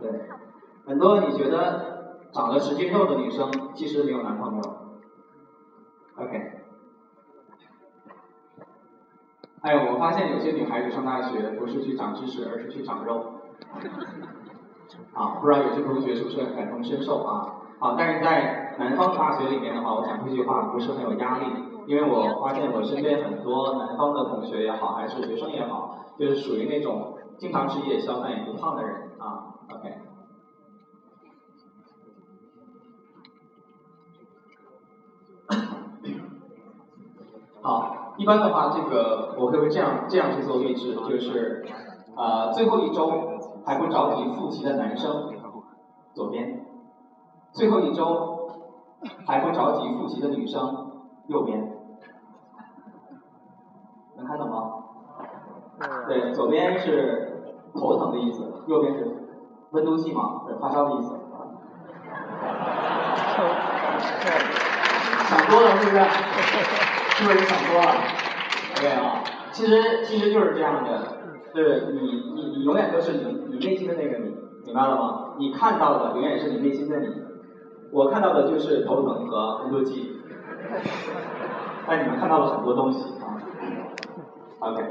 [0.00, 0.08] 对，
[0.86, 1.98] 很多你觉得。
[2.32, 4.62] 长了十斤肉的女生，即使没有男朋友。
[6.16, 6.60] OK。
[9.62, 13.34] 哎，我发现有些女孩子上大学不是去长知识，而是去长肉。
[15.12, 17.60] 啊，不知道有些同学是不是感同身受啊？
[17.78, 21.46] 啊，但是在南方大学里面的话，我讲这句话不是很有压力，
[21.86, 29.54] 因为我发现我身边很多南方的同学也好，还是学生也好，就是属于那种经常吃夜宵但也不胖的人啊。
[29.68, 30.09] OK。
[37.62, 41.66] 好，一般的话，这个我会这样这样去做励志，就是
[42.16, 43.10] 呃最后一周
[43.66, 45.30] 还不着急复习的男生，
[46.14, 46.60] 左边；
[47.52, 48.48] 最后一周
[49.26, 50.90] 还不着急复习的女生，
[51.26, 51.72] 右边。
[54.16, 54.74] 能看懂吗？
[56.06, 59.06] 对，左边是头疼的意思，右边是
[59.70, 61.18] 温度计嘛，对发烧的意思。
[65.30, 66.02] 想多了是不是？
[67.14, 67.86] 是不是想多了
[68.76, 69.22] ？OK 啊，
[69.52, 70.90] 其实其实就是这样的，
[71.54, 72.00] 是你
[72.34, 75.34] 你你永远都是你你内心的那个你，明白了吗？
[75.38, 77.06] 你看到的永远是你内心的你，
[77.92, 80.20] 我看到的就是头疼和温度计，
[81.86, 83.38] 但你们看到了很多东西啊。
[84.58, 84.82] OK，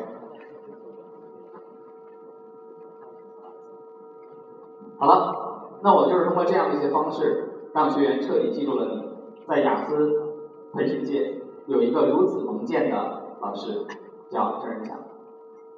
[4.99, 9.03] 好了，那我就是通过这样的一些方式，让学员彻底记住了你
[9.45, 10.28] 在雅思
[10.73, 11.35] 培训界。
[11.67, 12.97] 有一个如此能见的
[13.41, 13.85] 老师，
[14.31, 14.97] 叫郑仁强，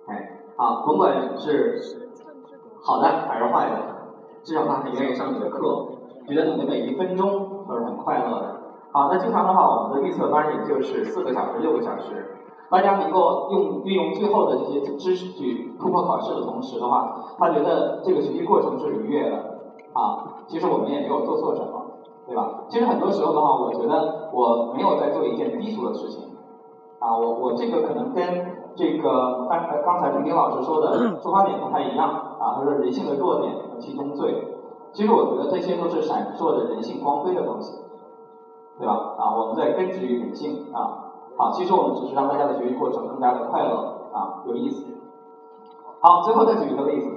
[0.08, 2.10] 哎，啊，甭管是
[2.82, 3.76] 好的还是坏的，
[4.42, 5.60] 至少他很愿意上你的课，
[6.26, 8.62] 觉得你的每一分钟都是很快乐的。
[8.94, 12.38] 好，那经常的话，我们的预测班也就是四个小时、六个小时，
[12.70, 19.60] 大家能够用运用最后的这些知识去突破考试的同时的话，他觉得这个学习过程是愉悦的，
[19.92, 21.81] 啊，其实我们也没有做错什么。
[22.32, 22.64] 对吧？
[22.70, 26.32] 其实很多时候的话，我觉得我没有在做一件低俗的事情，
[27.00, 28.24] 啊，我我这个可能跟
[28.74, 32.08] 这个刚才刚才陈斌老师说的出发点不太一样，
[32.40, 34.48] 啊，他说人性的弱点和其中罪，
[34.94, 37.84] 其实我觉得这些都是闪烁着人性光辉的东西，
[38.80, 38.94] 对吧？
[39.20, 43.76] 啊，我们在根植于人性啊，好，其实我们只是让大家的学习过程更加的快乐
[44.14, 44.86] 啊，有意思。
[46.00, 47.12] 好，最后再举一个例子，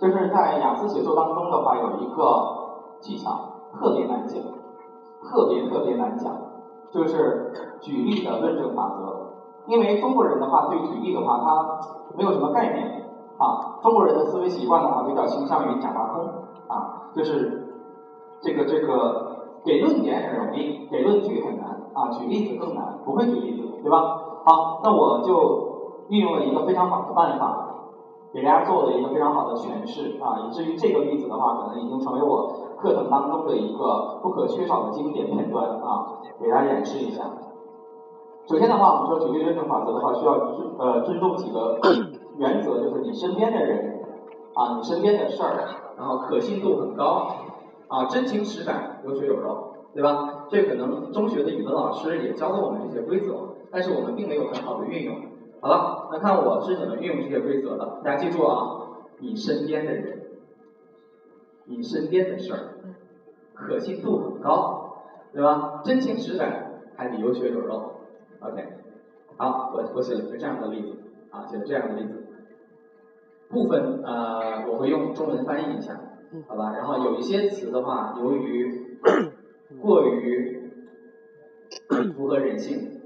[0.00, 2.56] 就是在雅思写作当中的话，有一个
[3.00, 3.49] 技巧。
[3.72, 4.42] 特别难讲，
[5.22, 6.32] 特别特别难讲，
[6.90, 9.26] 就是举例的论证法则。
[9.66, 11.78] 因为中国人的话，对举例的话，他
[12.16, 13.04] 没有什么概念
[13.38, 13.78] 啊。
[13.82, 16.24] 中国人的思维习惯的话，比较倾向于假大空
[16.66, 17.68] 啊，就是
[18.40, 23.98] 这个这个给论点很容易，给论据很难啊，举例子更难，不会举例子，对吧？
[24.44, 27.76] 好，那我就运用了一个非常好的办法，
[28.32, 32.50] 给大家做了一个非常好的诠释啊，以至于这个例子的话，可能已经成为我。
[32.80, 37.24] 课程当中的一个不可缺少的经典片段啊，给大家演示一下。
[38.48, 41.78] 首先的话，我们说举例论证法则的话，需要尊呃尊重几个
[42.38, 44.00] 原则，就是你身边的人
[44.54, 45.64] 啊，你身边的事儿，
[45.96, 47.36] 然后可信度很高
[47.88, 50.46] 啊，真情实感，有血有肉，对吧？
[50.48, 53.34] 这可能中学的语文老师也教过我们这些规则，
[53.70, 55.14] 但是我们并没有很好的运用。
[55.60, 58.80] 好了，那看我是怎么运用这些规则的，大家记住啊，
[59.20, 60.19] 你身边的人。
[61.70, 62.58] 你身边的事儿，
[63.54, 65.80] 可信度很高，对吧？
[65.84, 68.00] 真情实感，还得有血有肉。
[68.40, 68.64] OK，
[69.36, 70.96] 好，我我写了一个这样的例子，
[71.30, 72.26] 啊，写了这样的例子。
[73.48, 76.00] 部分呃，我会用中文翻译一下，
[76.48, 76.72] 好吧？
[76.76, 78.98] 然后有一些词的话，由于
[79.80, 80.70] 过于
[82.16, 83.00] 符合人性，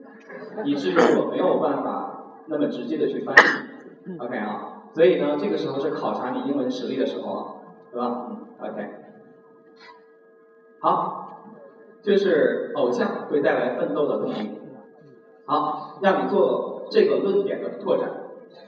[0.64, 4.18] 以至于我没有办法那么直接的去翻译。
[4.18, 7.53] OK 啊，所以呢，这个时候是考察你英文实力的时候啊，
[7.94, 8.26] 对吧
[8.58, 8.90] ？OK，
[10.80, 11.28] 好，
[12.02, 14.58] 就是偶像会带来奋斗的动力。
[15.46, 18.10] 好，让你做这个论点的拓展。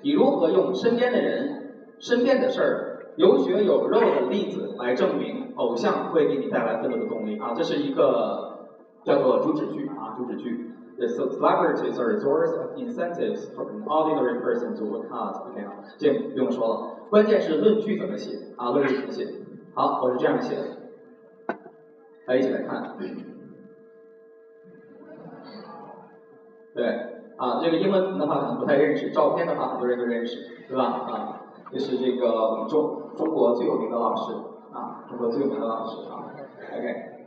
[0.02, 7.36] 你如何用身边的人、身边的事儿、有血有肉的例子来证明偶像会给你带来奋斗的动力？
[7.40, 8.68] 啊，这是一个
[9.02, 10.70] 叫做主旨句啊，主旨句。
[10.98, 15.50] The celebrities are a source of incentives for an ordinary person to work hard.
[15.50, 16.95] OK 啊，这不用说了。
[17.10, 18.70] 关键是论据怎么写啊？
[18.70, 19.26] 论据怎么写？
[19.74, 20.64] 好，我是这样写的，
[22.26, 22.96] 来一起来看。
[26.74, 26.86] 对，
[27.36, 30.84] 啊，这个英文的话可能不太认识，照片的话很多人都认识，对吧？
[30.84, 31.40] 啊，
[31.70, 34.32] 这是这个我们中中国最有名的老师，
[34.72, 36.34] 啊，中国最有名的老师啊。
[36.72, 37.26] OK，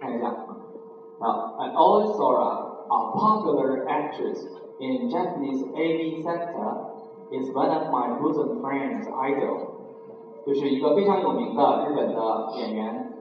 [0.00, 4.46] 看一下，啊，I always saw a popular actress
[4.80, 6.93] in Japanese AV center.
[7.30, 9.72] Is one of my bosom friends idol.
[10.46, 13.14] 就是一个非常有名的日本的演员，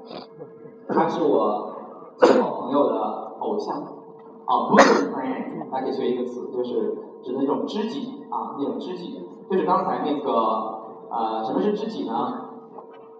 [0.89, 1.73] 他是我
[2.17, 3.81] 最好朋友的偶像，
[4.45, 10.31] 啊，，bosom friend，大家可以学一个词，就是指的那种知己啊，那种知己，就是刚才那个
[11.09, 12.49] 呃，什么是知己呢？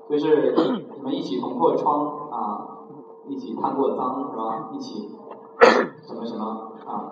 [0.09, 0.53] 就是
[0.97, 2.79] 你们一起捅破窗啊，
[3.29, 4.69] 一起贪过脏是吧？
[4.73, 5.11] 一起
[6.05, 7.09] 什么什么啊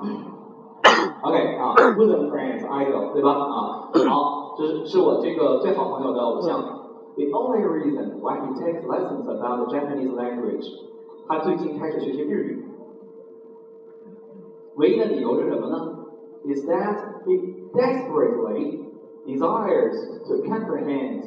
[1.23, 3.33] ？OK 啊，bosom friends idol 对吧？
[3.33, 6.63] 啊，好，这是是我这个最好朋友的偶像。
[7.17, 10.67] The only reason why he takes lessons about the Japanese language，
[11.27, 12.65] 他最近开始学习日语。
[14.77, 15.97] 唯一的理由是什么呢？
[16.45, 18.85] Is that he desperately
[19.27, 19.97] desires
[20.29, 21.23] to comprehend。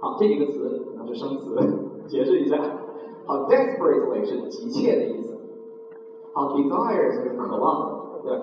[0.00, 1.56] 好，这几个词可能是生词，
[2.06, 2.58] 解释一下。
[3.24, 5.36] 好，desperately 是急切的意思。
[6.34, 8.38] 好，desires 是渴望，对，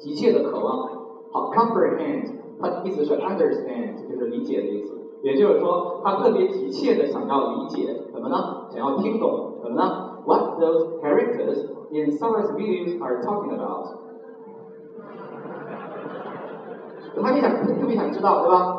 [0.00, 0.88] 急切的渴望。
[1.30, 4.96] 好，comprehend 它的意思是 understand，就是理解的意思。
[5.22, 8.66] 也就是说，他特别急切的想要理解什么呢？
[8.70, 14.00] 想要听懂什么呢？What those characters in Sarah's videos are talking about？
[17.22, 18.76] 他别想，特别想知道，对吧？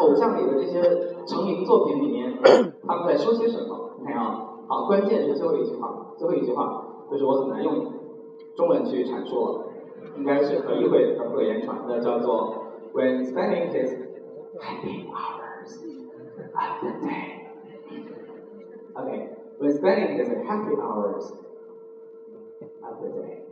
[0.00, 2.38] 偶像里的这些成名作品里面，
[2.86, 3.92] 他们在说些什么？
[4.00, 7.86] 你看啊，好，关键是最后一句话，最后一句话就是我很难用
[8.54, 9.64] 中文去阐述了，
[10.17, 13.97] 应该是可意会而不可言传的，叫做 When spending his
[14.59, 17.25] happy hour。of the day.
[18.95, 21.33] Okay, when spending his happy hours
[22.81, 23.43] of the day，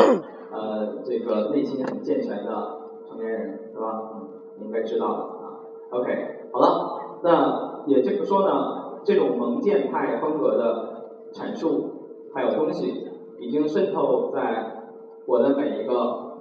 [0.51, 4.21] 呃，这个内心很健全的成年人，是吧？
[4.57, 5.59] 你应该知道的啊。
[5.89, 11.89] OK，好了，那也就是说呢，这种蒙见派风格的阐述
[12.33, 13.09] 还有东西，
[13.39, 14.89] 已经渗透在
[15.25, 16.37] 我的每一个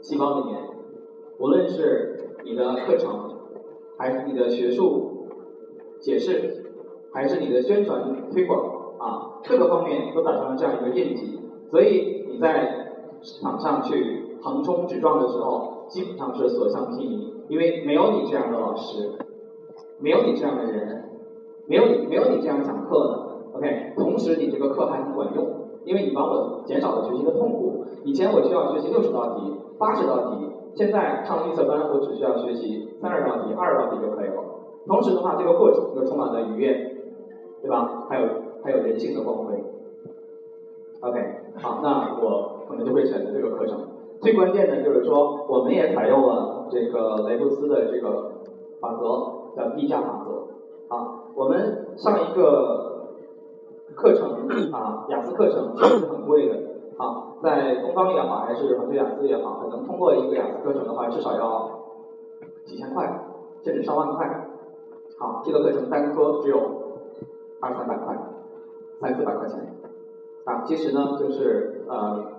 [0.00, 0.62] 细胞里面。
[1.38, 3.36] 无论是你的课程，
[3.98, 5.26] 还是你的学术
[6.00, 6.63] 解释，
[7.14, 8.60] 还是你的宣传推广
[8.98, 11.40] 啊，各个方面都打上了这样一个印记。
[11.70, 12.80] 所以你在
[13.22, 13.40] 市。
[13.40, 19.12] 场上去横冲直撞的时候，基本上是所向披靡，因为没有你这样的老师，
[19.98, 21.04] 没有你这样的人，
[21.66, 23.94] 没有你没有你这样讲课的，OK。
[23.96, 25.46] 同时你这个课还很管用，
[25.86, 27.86] 因为你帮我减少了学习的痛苦。
[28.04, 34.34] 以前我需要学习六十道题、八十道题，现在上了预测班我只需要学习三十道题、二十道题就可以了。
[34.86, 36.93] 同时的话，这个过程又充满了愉悦，
[37.64, 38.04] 对吧？
[38.10, 38.28] 还有
[38.62, 39.56] 还有人性的光辉。
[41.00, 41.16] OK，
[41.56, 42.52] 好，那我。
[42.66, 43.78] 可能就会选择这个课程。
[44.22, 48.32] 最关键的就是说，我们也采用了这个雷布斯的这个
[48.80, 50.46] 法则，叫递价法则。
[50.88, 53.10] 啊，我们上一个
[53.94, 56.54] 课程啊，雅思课程其实很贵的。
[56.96, 61.70] 啊，在东方也好，还是衡水雅思也好，可能通过一个雅思课程的话，至少要
[62.64, 63.26] 几千块，
[63.62, 64.48] 甚至上万块。
[65.18, 66.58] 好，这个课程单科只有
[67.60, 68.16] 二三百块，
[69.00, 69.74] 三四百块钱。
[70.44, 72.32] 啊，其实呢，就是呃。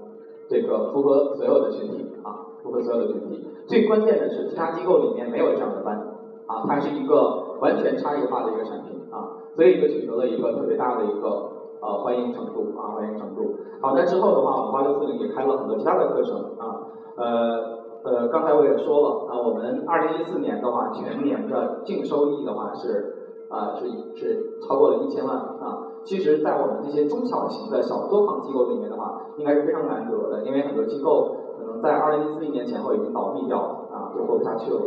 [0.48, 3.48] 这个符合所有的群体啊，符合所有的群体。
[3.66, 5.98] 最关键的是，其他机构里面没有这样的班
[6.46, 11.50] 啊，它是一个完全差异化的一个产品啊，所以就取得了一个特别大的一个
[11.82, 13.56] 呃欢迎程度啊，欢迎程度。
[13.82, 16.86] 好，那之后的话，我们八六四零也开了很多其他的课程啊，
[17.16, 25.88] 呃呃，刚才我也说了啊，我们二零一四年的话，全年的净收益的话是啊是是超过了一千万啊。
[26.04, 34.80] 其实，在我们这些中小型的小作坊机构里面的话，应该是非常难得的，因为很多机构可能在二零一四年前后已经倒闭掉了，啊，就活不下去了。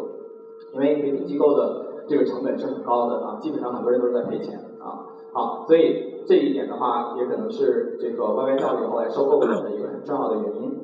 [0.72, 5.06] 因为培训机构的这个成本是很高的啊，基本上很多人都是在赔钱啊。
[5.32, 10.78] 好，所以这一点的话，也可能是这个 YY 教育后来收购我们的一个很重要的原因。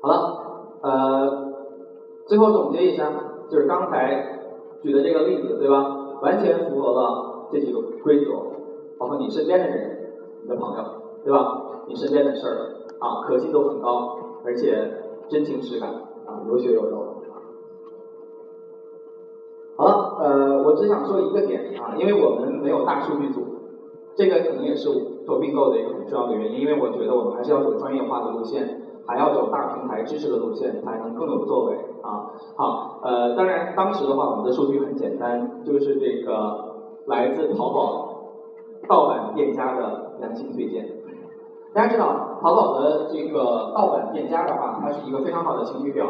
[0.00, 1.52] 好了，呃，
[2.26, 3.12] 最后总结一下，
[3.48, 4.40] 就是刚才
[4.82, 6.18] 举的这个例子，对吧？
[6.22, 8.32] 完全符合了这几个规则，
[8.98, 10.84] 包括你身边的人、你的朋友，
[11.22, 11.62] 对吧？
[11.86, 12.56] 你身边的事儿
[12.98, 14.92] 啊，可信度很高，而且
[15.28, 15.90] 真情实感
[16.24, 17.04] 啊，有血有肉。
[19.76, 23.42] 好了，呃，我只想说一个点啊，因为我们没有大数据组，
[24.16, 24.88] 这个可能也是
[25.26, 28.85] 做并购的一个很重要的原因，因为我觉得我们还是要走专业化的路线。
[29.06, 32.32] 还要走大平台支持的路线，才能更有作为啊。
[32.56, 36.74] 好，呃，当然当时的话，我们的数据很简单，就是这个
[37.06, 38.08] 来自淘宝
[38.88, 40.86] 盗版店家的良心推荐。
[41.74, 46.06] 大家知道，淘宝的这个盗版店家的话，它是一个非常好的情绪表。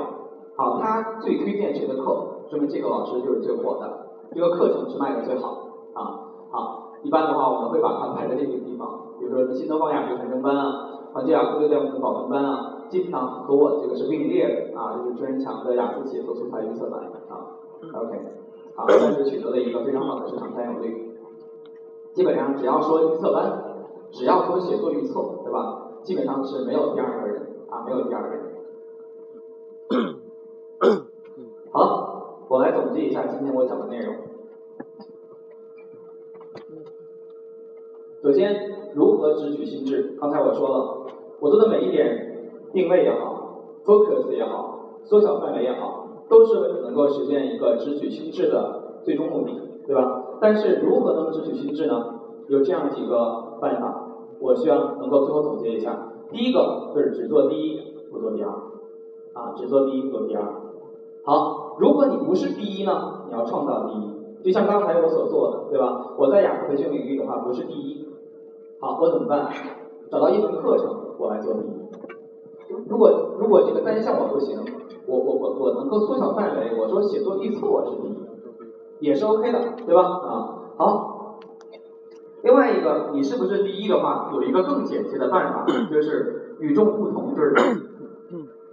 [0.56, 2.04] 好，它最推荐谁的课，
[2.48, 4.06] 说明这个老师就是最火的。
[4.32, 5.48] 这个课程是卖的最好
[5.94, 6.00] 啊。
[6.50, 8.88] 好，一般的话我们会把它排在这个地方，
[9.18, 17.58] 比如说新东方雅思传承班啊，环境雅思六点五的保存班啊，基本上和我这个是并列的啊，就是专强的雅思写作素材预测版啊。
[17.92, 18.18] OK，
[18.74, 21.12] 好，算是取得了一个非常好的市场占有率。
[22.14, 23.62] 基本上只要说预测班，
[24.10, 25.82] 只要说写作预测，对吧？
[26.02, 28.46] 基本上是没有第二个人啊，没有第二个人。
[31.70, 34.14] 好了，我来总结一下今天我讲的内容。
[38.22, 40.16] 首先，如何直取心智？
[40.18, 41.06] 刚才我说了，
[41.38, 42.25] 我做的每一点
[42.76, 49.52] 定位也好，focus 也好，缩小范围也好，都是为了能够实现一个直取心智的最终目的，
[49.86, 50.24] 对吧？
[50.42, 52.04] 但是如何能直取心智呢？
[52.48, 54.10] 有这样几个办法，
[54.40, 56.12] 我希望能够最后总结一下。
[56.30, 57.80] 第一个就是只做第一，
[58.12, 58.50] 不做第二，
[59.32, 60.44] 啊，只做第一，不做第二。
[61.24, 66.12] 好，如果你不是第一呢，你要创造第一，就像刚才我所做的，对吧？
[66.18, 68.06] 我在雅思培训领域的话不是第一，
[68.80, 69.48] 好，我怎么办？
[70.10, 71.75] 找到一门课程，我来做第一。
[72.88, 74.58] 如果如果这个单项我不行，
[75.06, 78.16] 我我我我能够缩小范围，我说写作预测我是第一，
[79.00, 80.02] 也是 OK 的，对吧？
[80.02, 81.12] 啊，好。
[82.42, 87.54] 另外一个，你是不是第一的话，有一个更简洁的办法，就是与众不同，就是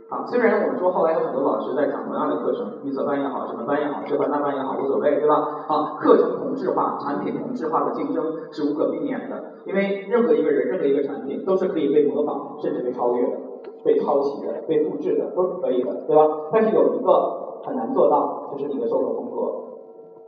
[0.09, 0.23] 啊。
[0.27, 5.65] 虽然我们说后来有很多老师在讲同样的课程，预测班也好，什么班也好，这班那班也好，无所谓，对吧？
[5.67, 13.37] 啊，课程同质化，产品同质化的竞争是无可避免的，因为任何一个人，任何一个产品都是可以被模仿，甚至被超越的，
[13.83, 16.27] 被抄袭的，被复制的，都是可以的，对吧？
[16.51, 19.51] 但是有一个很难做到，就是你的授课风格。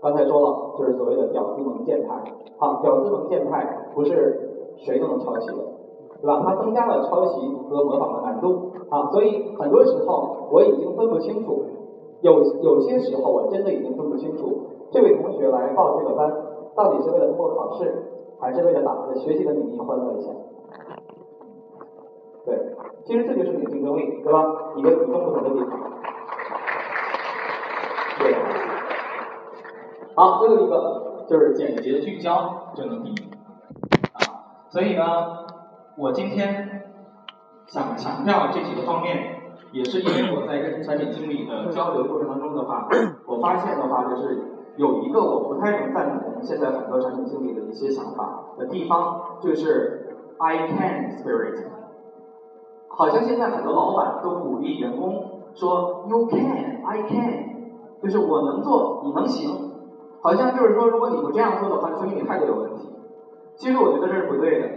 [0.02, 2.24] 刚才说了，就是所谓的屌丝萌贱派。
[2.58, 5.64] 好，屌丝萌贱派不是谁都能抄袭的，
[6.22, 6.44] 对吧？
[6.46, 8.72] 它增加了抄袭和模仿的难度。
[8.90, 11.64] 啊，所以很多时候我已经分不清楚，
[12.22, 14.46] 有有些时候我真的已经分不清楚，
[14.92, 16.32] 这位同学来报这个班，
[16.76, 17.92] 到底是为了通过考试，
[18.40, 20.30] 还是为了打着学习的名义欢乐一下？
[22.46, 22.76] 对，
[23.06, 24.46] 其实这就是你的竞争力，对吧？
[24.76, 25.80] 你的与众不同的地方。
[28.20, 28.36] 对。
[30.16, 33.16] 好，最后一个就是简洁聚焦就能第一
[34.14, 35.04] 啊，所以呢，
[35.98, 36.94] 我今天
[37.68, 39.42] 想强调这几个方面，
[39.72, 42.88] 也是因为我在跟产品经理的交流过程当中的话，
[43.26, 44.40] 我发现的话就是
[44.78, 51.60] 有一个我不太能赞同现在很多产品经理的一些想法的地方，就是 I can spirit，
[52.98, 55.20] 好像现在很多老板都鼓励员工
[55.54, 57.46] 说 You can，I can，
[58.02, 59.50] 就是我能做，你能行。
[60.22, 62.90] 好像就是说，如果你不这样做的话，说明你态度有问题。
[63.56, 64.70] 其实我觉得这是不对的，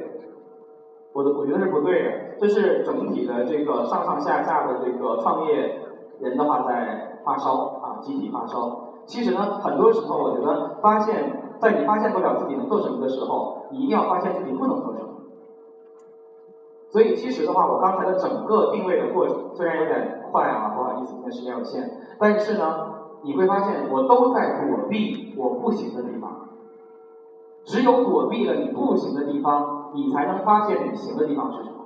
[1.14, 2.12] 我的我觉得是不对的。
[2.39, 5.71] 这是整体的这个上上下下的这个创业
[6.19, 8.69] 人的话在发烧啊，集体发烧。
[9.07, 11.27] 其实呢，很多时候我觉得发现，
[11.59, 15.09] 在你发现不了自己能做什么的时候，你一定要发现自己不能做什么。
[16.89, 22.95] 所以其实的话，我刚才的整个定位的过程虽然有点快啊，不好意思，因为时间有限，但是呢。
[23.20, 26.30] 你会发现，我都在躲避我不行的地方。
[27.64, 31.84] 只有躲避了你不行的地方，你才能发现你行的地方是什么。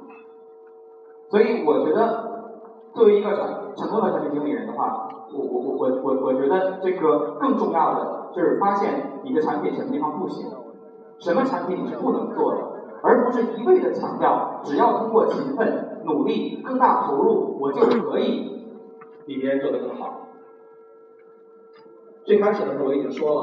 [1.31, 2.51] 所以，我觉得
[2.93, 10.47] 作为一个成成功的产品经理人的话，我我我我我我觉得这个更重要的就是发现你的产品什么地方不行，
[11.19, 12.59] 什么产品你是不能做的，
[13.03, 18.49] 而不是一味的强调只要通过勤奋、努力、更大投入，我就可以
[19.27, 20.21] 比别人做得更好。
[22.25, 23.43] 最开始的时候我已经说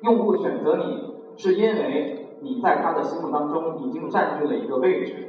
[0.00, 5.28] 用户选择你是因为你在他的心目当中已经占据了一个位置，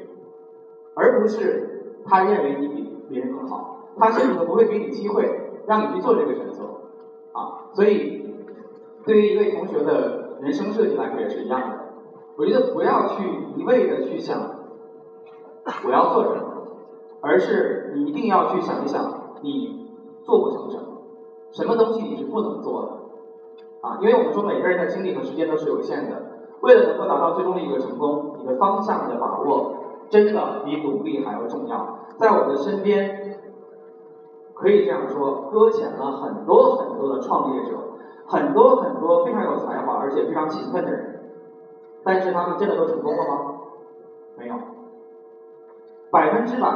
[0.94, 1.70] 而不是
[2.04, 6.66] 他认为你比别人更好，他甚至都不会给你机会让你去做这个选择
[7.32, 7.64] 啊。
[7.72, 8.22] 所以，
[9.06, 11.73] 对于一位同学的人生设计来说也是一样的。
[12.36, 13.24] 我觉得不要去
[13.56, 14.40] 一味的去想
[15.86, 16.44] 我要做什么，
[17.22, 19.02] 而是你一定要去想一想
[19.42, 19.88] 你
[20.24, 20.84] 做不成什么。
[21.52, 23.98] 什么东西你是不能做的啊？
[24.02, 26.24] 因为我们说每个人的精力和时间都是有限的，
[26.62, 29.76] 为了能够达到最终的一个成功，你的方向的把握
[30.10, 32.00] 真的比努力还要重要。
[32.18, 33.40] 在我的身边，
[34.56, 37.78] 可以这样说，搁浅了很多很多的创业者，
[38.26, 41.13] 很多很多非常有才华而且非常勤奋的人，
[42.04, 43.56] 但是他们真的都成功了吗？
[44.38, 44.56] 没有，
[46.12, 46.70] 百分之百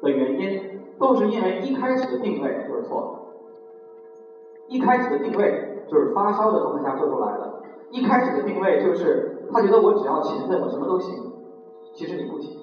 [0.00, 3.20] 的原因都是因为一开始的定位就是错的。
[4.68, 11.32] 一开始的定位就是发烧的状态下做出来的，一开始的定位就是他觉得我只要勤奋，我什么都行。
[11.92, 12.60] 其实你不行，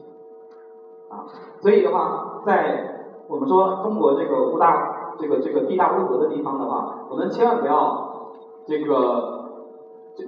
[1.10, 1.26] 啊，
[1.60, 8.34] 所以的话，在我们说中国这个物大这个这个地大物博的地方的话，我们千万不要
[8.66, 9.50] 这个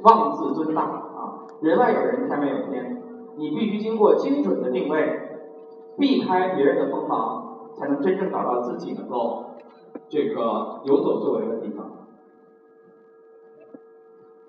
[0.03, 1.08] 妄自尊大，
[1.61, 3.01] 人外有人，天外有天，
[3.37, 5.19] 你必须经过精准的定位，
[5.97, 9.45] 避开别人的锋芒，才能真正找到自己能够
[10.07, 11.85] 这个有所作为的地方。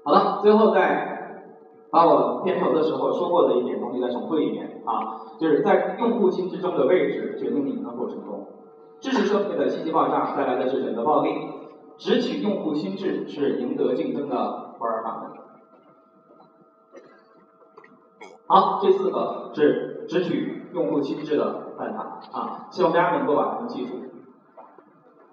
[0.02, 1.52] 好了，最后再
[1.90, 8.46] 把我片头的时候说过的一点东西再重复一遍啊，就是在用户心智中的位置决定你能否成功。
[9.00, 11.30] 知识社会的信息爆炸带来的是选择暴力，
[11.98, 15.19] 直取用户心智是赢得竞争的不二法
[18.50, 23.94] 好，这四个是直取用户心智的办法啊，希望大家能够把它们记住。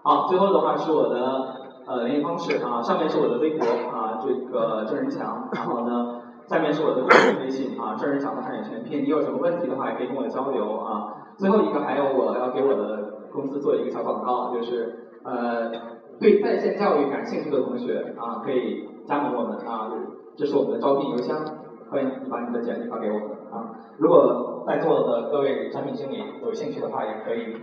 [0.03, 1.55] 好，最后的话是我的
[1.87, 9.03] 呃联系方式啊，上面是我的微博啊，这个郑仁强，然后呢，下面是我的个人微信啊，郑仁强的汉语全拼。
[9.03, 11.15] 你有什么问题的话，也可以跟我交流啊。
[11.37, 13.17] 最后一个还有我要给我的。
[13.29, 15.69] 公司做一个小广告，就是呃，
[16.17, 19.91] 对在线教育感兴趣的同学啊，可以加盟我们啊，
[20.37, 21.37] 这是我们的招聘邮箱，
[21.89, 23.71] 欢迎你把你的简历发给我们啊。
[23.97, 27.53] 如果在座的各位产品经理有兴趣的话，也可以，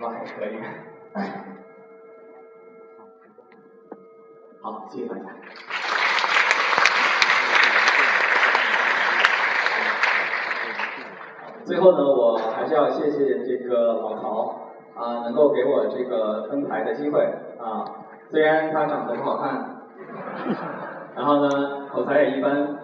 [0.00, 0.14] 吧？
[0.24, 0.58] 也可以。
[4.62, 5.24] 好，谢谢大家。
[11.64, 14.64] 最后呢，我还是要谢谢这个老曹。
[14.98, 17.22] 啊，能够给我这个登台的机会
[17.56, 17.84] 啊，
[18.32, 19.82] 虽然他长得不好看，
[21.14, 22.77] 然后呢口才也一般，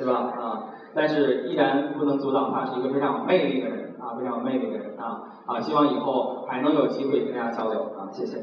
[0.00, 0.32] 对吧？
[0.40, 8.38] 啊，但是依然不能阻挡他是一个非常有魅力的人啊，非常有魅力的人啊啊，希望以后还能有机会跟大家交流啊，谢谢。